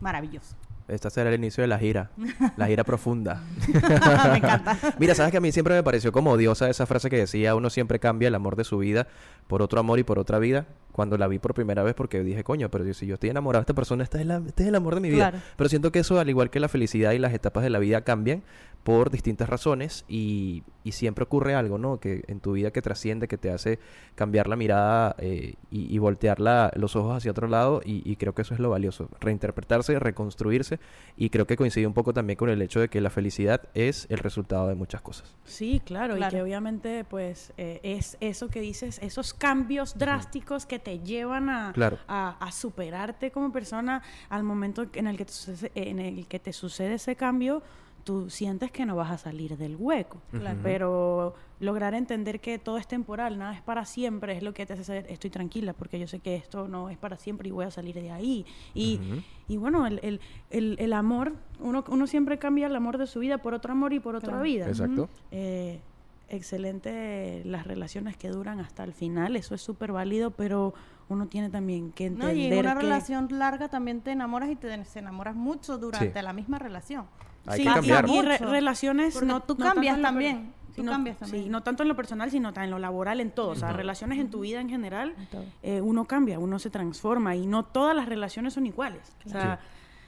maravilloso. 0.00 0.54
Esta 0.86 1.08
será 1.08 1.30
el 1.30 1.36
inicio 1.36 1.62
de 1.62 1.68
la 1.68 1.78
gira, 1.78 2.10
la 2.56 2.66
gira 2.66 2.84
profunda. 2.84 3.42
me 4.30 4.36
encanta. 4.36 4.76
Mira, 4.98 5.14
sabes 5.14 5.30
que 5.30 5.38
a 5.38 5.40
mí 5.40 5.50
siempre 5.50 5.74
me 5.74 5.82
pareció 5.82 6.12
como 6.12 6.32
odiosa 6.32 6.68
esa 6.68 6.84
frase 6.84 7.08
que 7.08 7.16
decía, 7.16 7.54
uno 7.54 7.70
siempre 7.70 7.98
cambia 7.98 8.28
el 8.28 8.34
amor 8.34 8.54
de 8.54 8.64
su 8.64 8.76
vida 8.78 9.06
por 9.46 9.62
otro 9.62 9.80
amor 9.80 9.98
y 9.98 10.04
por 10.04 10.18
otra 10.18 10.38
vida. 10.38 10.66
Cuando 10.94 11.18
la 11.18 11.26
vi 11.26 11.38
por 11.40 11.52
primera 11.54 11.82
vez 11.82 11.94
porque 11.94 12.22
dije, 12.22 12.44
coño, 12.44 12.70
pero 12.70 12.90
si 12.94 13.04
yo 13.06 13.14
estoy 13.14 13.30
enamorado 13.30 13.60
de 13.60 13.64
esta 13.64 13.74
persona, 13.74 14.04
este 14.04 14.20
es, 14.20 14.26
la- 14.26 14.40
este 14.46 14.62
es 14.62 14.68
el 14.68 14.76
amor 14.76 14.94
de 14.94 15.00
mi 15.00 15.10
vida. 15.10 15.30
Claro. 15.32 15.44
Pero 15.56 15.68
siento 15.68 15.90
que 15.92 15.98
eso, 15.98 16.18
al 16.20 16.30
igual 16.30 16.50
que 16.50 16.60
la 16.60 16.68
felicidad 16.68 17.10
y 17.12 17.18
las 17.18 17.34
etapas 17.34 17.64
de 17.64 17.70
la 17.70 17.80
vida, 17.80 18.02
cambian 18.02 18.42
por 18.84 19.10
distintas 19.10 19.48
razones 19.48 20.04
y, 20.08 20.62
y 20.84 20.92
siempre 20.92 21.22
ocurre 21.24 21.54
algo, 21.54 21.78
¿no? 21.78 21.98
Que 22.00 22.22
en 22.28 22.40
tu 22.40 22.52
vida 22.52 22.70
que 22.70 22.82
trasciende, 22.82 23.28
que 23.28 23.38
te 23.38 23.50
hace 23.50 23.78
cambiar 24.14 24.46
la 24.46 24.56
mirada 24.56 25.16
eh, 25.18 25.54
y, 25.70 25.92
y 25.94 25.98
voltear 25.98 26.38
la- 26.38 26.70
los 26.76 26.94
ojos 26.94 27.16
hacia 27.16 27.30
otro 27.30 27.48
lado 27.48 27.80
y, 27.82 28.02
y 28.08 28.16
creo 28.16 28.34
que 28.34 28.42
eso 28.42 28.52
es 28.52 28.60
lo 28.60 28.68
valioso, 28.70 29.08
reinterpretarse, 29.20 29.98
reconstruirse 29.98 30.78
y 31.16 31.30
creo 31.30 31.46
que 31.46 31.56
coincide 31.56 31.86
un 31.86 31.94
poco 31.94 32.12
también 32.12 32.36
con 32.36 32.50
el 32.50 32.60
hecho 32.60 32.78
de 32.78 32.88
que 32.90 33.00
la 33.00 33.08
felicidad 33.10 33.62
es 33.72 34.06
el 34.10 34.18
resultado 34.18 34.68
de 34.68 34.74
muchas 34.74 35.00
cosas. 35.00 35.34
Sí, 35.44 35.80
claro, 35.84 36.14
y 36.14 36.18
Claro. 36.18 36.36
que 36.36 36.42
obviamente 36.42 37.04
pues 37.04 37.54
eh, 37.56 37.80
es 37.82 38.18
eso 38.20 38.48
que 38.48 38.60
dices, 38.60 38.98
esos 39.02 39.32
cambios 39.32 39.96
drásticos 39.96 40.66
que 40.66 40.78
te 40.84 41.00
llevan 41.00 41.48
a, 41.50 41.72
Claro. 41.72 41.98
a, 42.06 42.36
a 42.38 42.52
superarte 42.52 43.30
como 43.32 43.50
persona 43.50 44.02
al 44.28 44.44
momento 44.44 44.86
en 44.92 45.06
el, 45.08 45.16
que 45.16 45.24
te 45.24 45.32
sucede, 45.32 45.72
en 45.74 45.98
el 45.98 46.26
que 46.28 46.38
te 46.38 46.52
sucede 46.52 46.94
ese 46.94 47.16
cambio, 47.16 47.62
tú 48.04 48.28
sientes 48.28 48.70
que 48.70 48.84
no 48.84 48.96
vas 48.96 49.10
a 49.10 49.16
salir 49.16 49.56
del 49.56 49.76
hueco. 49.76 50.20
Claro. 50.30 50.60
Pero 50.62 51.34
lograr 51.58 51.94
entender 51.94 52.38
que 52.38 52.58
todo 52.58 52.76
es 52.76 52.86
temporal, 52.86 53.38
nada 53.38 53.54
es 53.54 53.62
para 53.62 53.86
siempre, 53.86 54.36
es 54.36 54.42
lo 54.42 54.52
que 54.52 54.66
te 54.66 54.74
hace 54.74 54.84
saber, 54.84 55.06
estoy 55.08 55.30
tranquila 55.30 55.72
porque 55.72 55.98
yo 55.98 56.06
sé 56.06 56.20
que 56.20 56.34
esto 56.36 56.68
no 56.68 56.90
es 56.90 56.98
para 56.98 57.16
siempre 57.16 57.48
y 57.48 57.52
voy 57.52 57.64
a 57.64 57.70
salir 57.70 57.94
de 57.94 58.10
ahí. 58.10 58.44
Y, 58.74 59.00
y 59.48 59.56
bueno, 59.56 59.86
el, 59.86 60.00
el, 60.02 60.20
el, 60.50 60.76
el 60.78 60.92
amor, 60.92 61.32
uno, 61.60 61.82
uno 61.88 62.06
siempre 62.06 62.38
cambia 62.38 62.66
el 62.66 62.76
amor 62.76 62.98
de 62.98 63.06
su 63.06 63.20
vida 63.20 63.38
por 63.38 63.54
otro 63.54 63.72
amor 63.72 63.94
y 63.94 64.00
por 64.00 64.14
otra 64.16 64.28
Claro. 64.32 64.44
vida. 64.44 64.68
Exacto. 64.68 65.08
Eh, 65.30 65.80
excelente 66.28 67.42
las 67.44 67.66
relaciones 67.66 68.16
que 68.16 68.28
duran 68.28 68.60
hasta 68.60 68.84
el 68.84 68.92
final, 68.92 69.36
eso 69.36 69.54
es 69.54 69.62
súper 69.62 69.92
válido, 69.92 70.30
pero 70.30 70.74
uno 71.08 71.26
tiene 71.26 71.50
también 71.50 71.92
que 71.92 72.08
No, 72.10 72.28
entender 72.28 72.36
y 72.36 72.46
en 72.52 72.58
una 72.60 72.74
que... 72.74 72.80
relación 72.82 73.28
larga 73.30 73.68
también 73.68 74.00
te 74.00 74.12
enamoras 74.12 74.50
y 74.50 74.56
te 74.56 74.72
enamoras 74.96 75.34
mucho 75.36 75.78
durante 75.78 76.18
Sí. 76.18 76.24
la 76.24 76.32
misma 76.32 76.58
relación. 76.58 77.06
Hay 77.46 77.58
Sí, 77.58 77.64
que 77.64 77.70
y- 77.70 77.74
cambiar. 77.74 78.08
Y, 78.08 78.22
re- 78.22 78.32
Mucho. 78.38 78.50
relaciones... 78.50 79.14
Porque 79.14 79.26
no, 79.26 79.42
tú 79.42 79.54
no 79.54 79.58
tanto 79.64 79.74
cambias 79.74 79.96
en 79.96 80.02
lo 80.02 80.06
per- 80.08 80.12
también, 80.12 80.52
tú 80.74 80.82
no- 80.82 80.92
cambias 80.92 81.16
Sí, 81.18 81.24
también. 81.24 81.50
no 81.50 81.62
tanto 81.62 81.82
en 81.82 81.88
lo 81.90 81.96
personal, 81.96 82.30
sino 82.30 82.52
en 82.56 82.70
lo 82.70 82.78
laboral, 82.78 83.20
en 83.20 83.30
todo. 83.30 83.50
O 83.50 83.54
sea, 83.54 83.72
relaciones 83.74 84.18
en 84.18 84.30
tu 84.30 84.40
vida 84.40 84.60
en 84.62 84.70
general, 84.70 85.14
eh, 85.62 85.82
uno 85.82 86.06
cambia, 86.06 86.38
uno 86.38 86.58
se 86.58 86.70
transforma 86.70 87.36
y 87.36 87.46
no 87.46 87.64
todas 87.66 87.94
las 87.94 88.08
relaciones 88.08 88.54
son 88.54 88.64
iguales. 88.66 89.14
O 89.26 89.28
sea, 89.28 89.60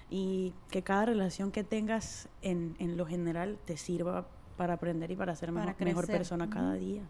y 0.08 0.54
que 0.70 0.82
cada 0.82 1.04
relación 1.04 1.50
que 1.52 1.62
tengas 1.64 2.28
en, 2.40 2.74
en 2.78 2.96
lo 2.96 3.04
general 3.06 3.58
te 3.66 3.76
sirva 3.76 4.28
para 4.56 4.74
aprender 4.74 5.10
y 5.10 5.16
para 5.16 5.34
ser 5.36 5.52
Para 5.52 5.74
mejor, 5.78 6.06
persona 6.06 6.48
cada 6.50 6.74
día. 6.74 7.02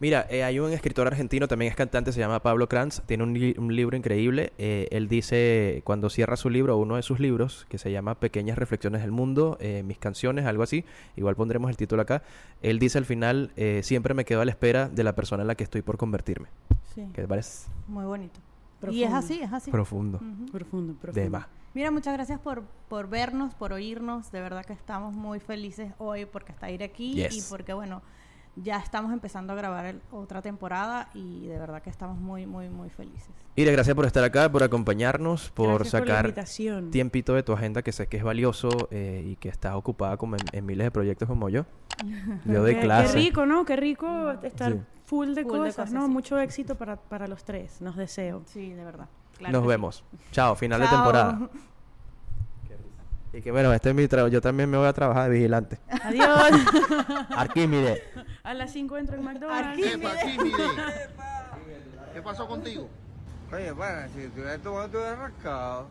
Mira, 0.00 0.26
eh, 0.30 0.42
hay 0.42 0.58
un 0.58 0.72
escritor 0.72 1.06
argentino, 1.06 1.46
también 1.46 1.70
es 1.70 1.76
cantante, 1.76 2.12
se 2.12 2.18
llama 2.20 2.40
Pablo 2.40 2.68
Kranz, 2.68 3.02
tiene 3.06 3.22
un, 3.22 3.34
li- 3.34 3.54
un 3.58 3.74
libro 3.76 3.96
increíble. 3.96 4.52
eh, 4.58 4.88
él 4.90 5.08
dice, 5.08 5.82
cuando 5.84 6.10
cierra 6.10 6.36
su 6.36 6.50
libro, 6.50 6.76
uno 6.78 6.96
de 6.96 7.02
sus 7.02 7.20
libros, 7.20 7.66
que 7.68 7.78
se 7.78 7.92
llama 7.92 8.14
Pequeñas 8.16 8.58
Reflexiones 8.58 9.02
del 9.02 9.12
Mundo, 9.12 9.56
eh, 9.60 9.82
mis 9.84 9.98
canciones, 9.98 10.46
algo 10.46 10.62
así, 10.62 10.84
igual 11.16 11.36
pondremos 11.36 11.70
el 11.70 11.76
título 11.76 12.02
acá, 12.02 12.22
él 12.62 12.78
dice 12.78 12.98
al 12.98 13.04
final, 13.04 13.52
eh, 13.56 13.80
siempre 13.84 14.14
me 14.14 14.24
quedo 14.24 14.40
a 14.40 14.44
la 14.44 14.50
espera 14.50 14.88
de 14.88 15.04
la 15.04 15.14
persona 15.14 15.42
en 15.42 15.48
la 15.48 15.54
que 15.54 15.64
estoy 15.64 15.82
por 15.82 15.96
convertirme. 15.98 16.48
Sí, 16.94 17.06
¿Qué 17.12 17.22
te 17.22 17.28
parece? 17.28 17.68
muy 17.86 18.04
bonito. 18.04 18.40
Y 18.80 18.80
Profundo. 18.80 19.06
es 19.06 19.12
así, 19.14 19.40
es 19.42 19.52
así. 19.52 19.70
Profundo. 19.70 20.18
Profundo, 20.52 20.94
profundo. 20.94 21.12
De 21.20 21.30
más. 21.30 21.46
Mira, 21.74 21.90
muchas 21.90 22.14
gracias 22.14 22.38
por, 22.40 22.62
por 22.88 23.08
vernos, 23.08 23.54
por 23.54 23.72
oírnos. 23.72 24.30
De 24.30 24.40
verdad 24.40 24.64
que 24.64 24.72
estamos 24.72 25.12
muy 25.12 25.40
felices 25.40 25.92
hoy 25.98 26.24
porque 26.24 26.52
está 26.52 26.70
ir 26.70 26.82
aquí 26.82 27.14
Yes. 27.14 27.36
y 27.36 27.50
porque, 27.50 27.72
bueno, 27.72 28.00
ya 28.56 28.76
estamos 28.78 29.12
empezando 29.12 29.52
a 29.52 29.56
grabar 29.56 29.86
el- 29.86 30.00
otra 30.12 30.40
temporada 30.40 31.08
y 31.14 31.48
de 31.48 31.58
verdad 31.58 31.82
que 31.82 31.90
estamos 31.90 32.16
muy, 32.18 32.46
muy, 32.46 32.68
muy 32.68 32.90
felices. 32.90 33.28
Ire, 33.56 33.72
gracias 33.72 33.96
por 33.96 34.06
estar 34.06 34.22
acá, 34.22 34.50
por 34.52 34.62
acompañarnos, 34.62 35.50
por 35.50 35.66
Gracias 35.74 35.90
por 36.00 36.08
sacar 36.08 36.24
invitación. 36.26 36.90
tiempito 36.92 37.34
de 37.34 37.42
tu 37.42 37.52
agenda 37.52 37.82
que 37.82 37.90
sé 37.90 38.06
que 38.06 38.16
es 38.18 38.22
valioso 38.24 38.68
eh, 38.92 39.24
y 39.26 39.36
que 39.36 39.48
estás 39.48 39.74
ocupada 39.74 40.16
como 40.16 40.36
en, 40.36 40.42
en 40.52 40.64
miles 40.66 40.84
de 40.86 40.90
proyectos 40.92 41.28
como 41.28 41.48
yo. 41.48 41.64
Yo 42.46 42.62
doy 42.62 42.74
Qué- 42.76 42.80
clase. 42.82 43.14
Qué 43.14 43.20
rico, 43.24 43.46
¿no? 43.46 43.64
Qué 43.64 43.74
rico 43.74 44.30
estar 44.42 44.72
Sí. 44.72 44.80
full 45.06 45.34
de 45.34 45.42
Full 45.42 45.52
de 45.52 45.58
cosas, 45.58 45.74
cosas, 45.76 45.92
¿no? 45.92 46.06
sí. 46.06 46.12
Mucho 46.12 46.38
éxito 46.38 46.76
para, 46.76 46.96
para 46.96 47.26
los 47.26 47.42
tres. 47.44 47.80
Nos 47.80 47.96
deseo. 47.96 48.42
Sí, 48.46 48.70
de 48.72 48.84
verdad. 48.84 49.08
Claro 49.38 49.52
Nos 49.52 49.62
sí. 49.62 49.68
vemos. 49.68 50.04
Chao, 50.32 50.54
final 50.54 50.80
de 50.80 50.88
temporada. 50.88 51.38
Y 53.36 53.42
que 53.42 53.50
bueno, 53.50 53.72
este 53.72 53.88
es 53.88 53.96
mi 53.96 54.06
trabajo. 54.06 54.32
Yo 54.32 54.40
también 54.40 54.70
me 54.70 54.78
voy 54.78 54.86
a 54.86 54.92
trabajar 54.92 55.24
de 55.28 55.34
vigilante. 55.34 55.80
Adiós. 56.04 56.52
Arquímedes. 57.36 58.00
A 58.44 58.54
las 58.54 58.70
5 58.72 58.96
entro 58.96 59.16
en 59.16 59.24
McDonald's. 59.24 59.84
Aquí, 59.84 60.38
mire. 60.40 60.56
¿Qué 62.12 62.22
pasó 62.22 62.46
contigo? 62.46 62.88
Oye, 63.52 63.72
bueno, 63.72 64.02
si 64.14 64.40
eres 64.40 64.62
tomando 64.62 64.98
tu 65.00 65.04
rascado. 65.16 65.90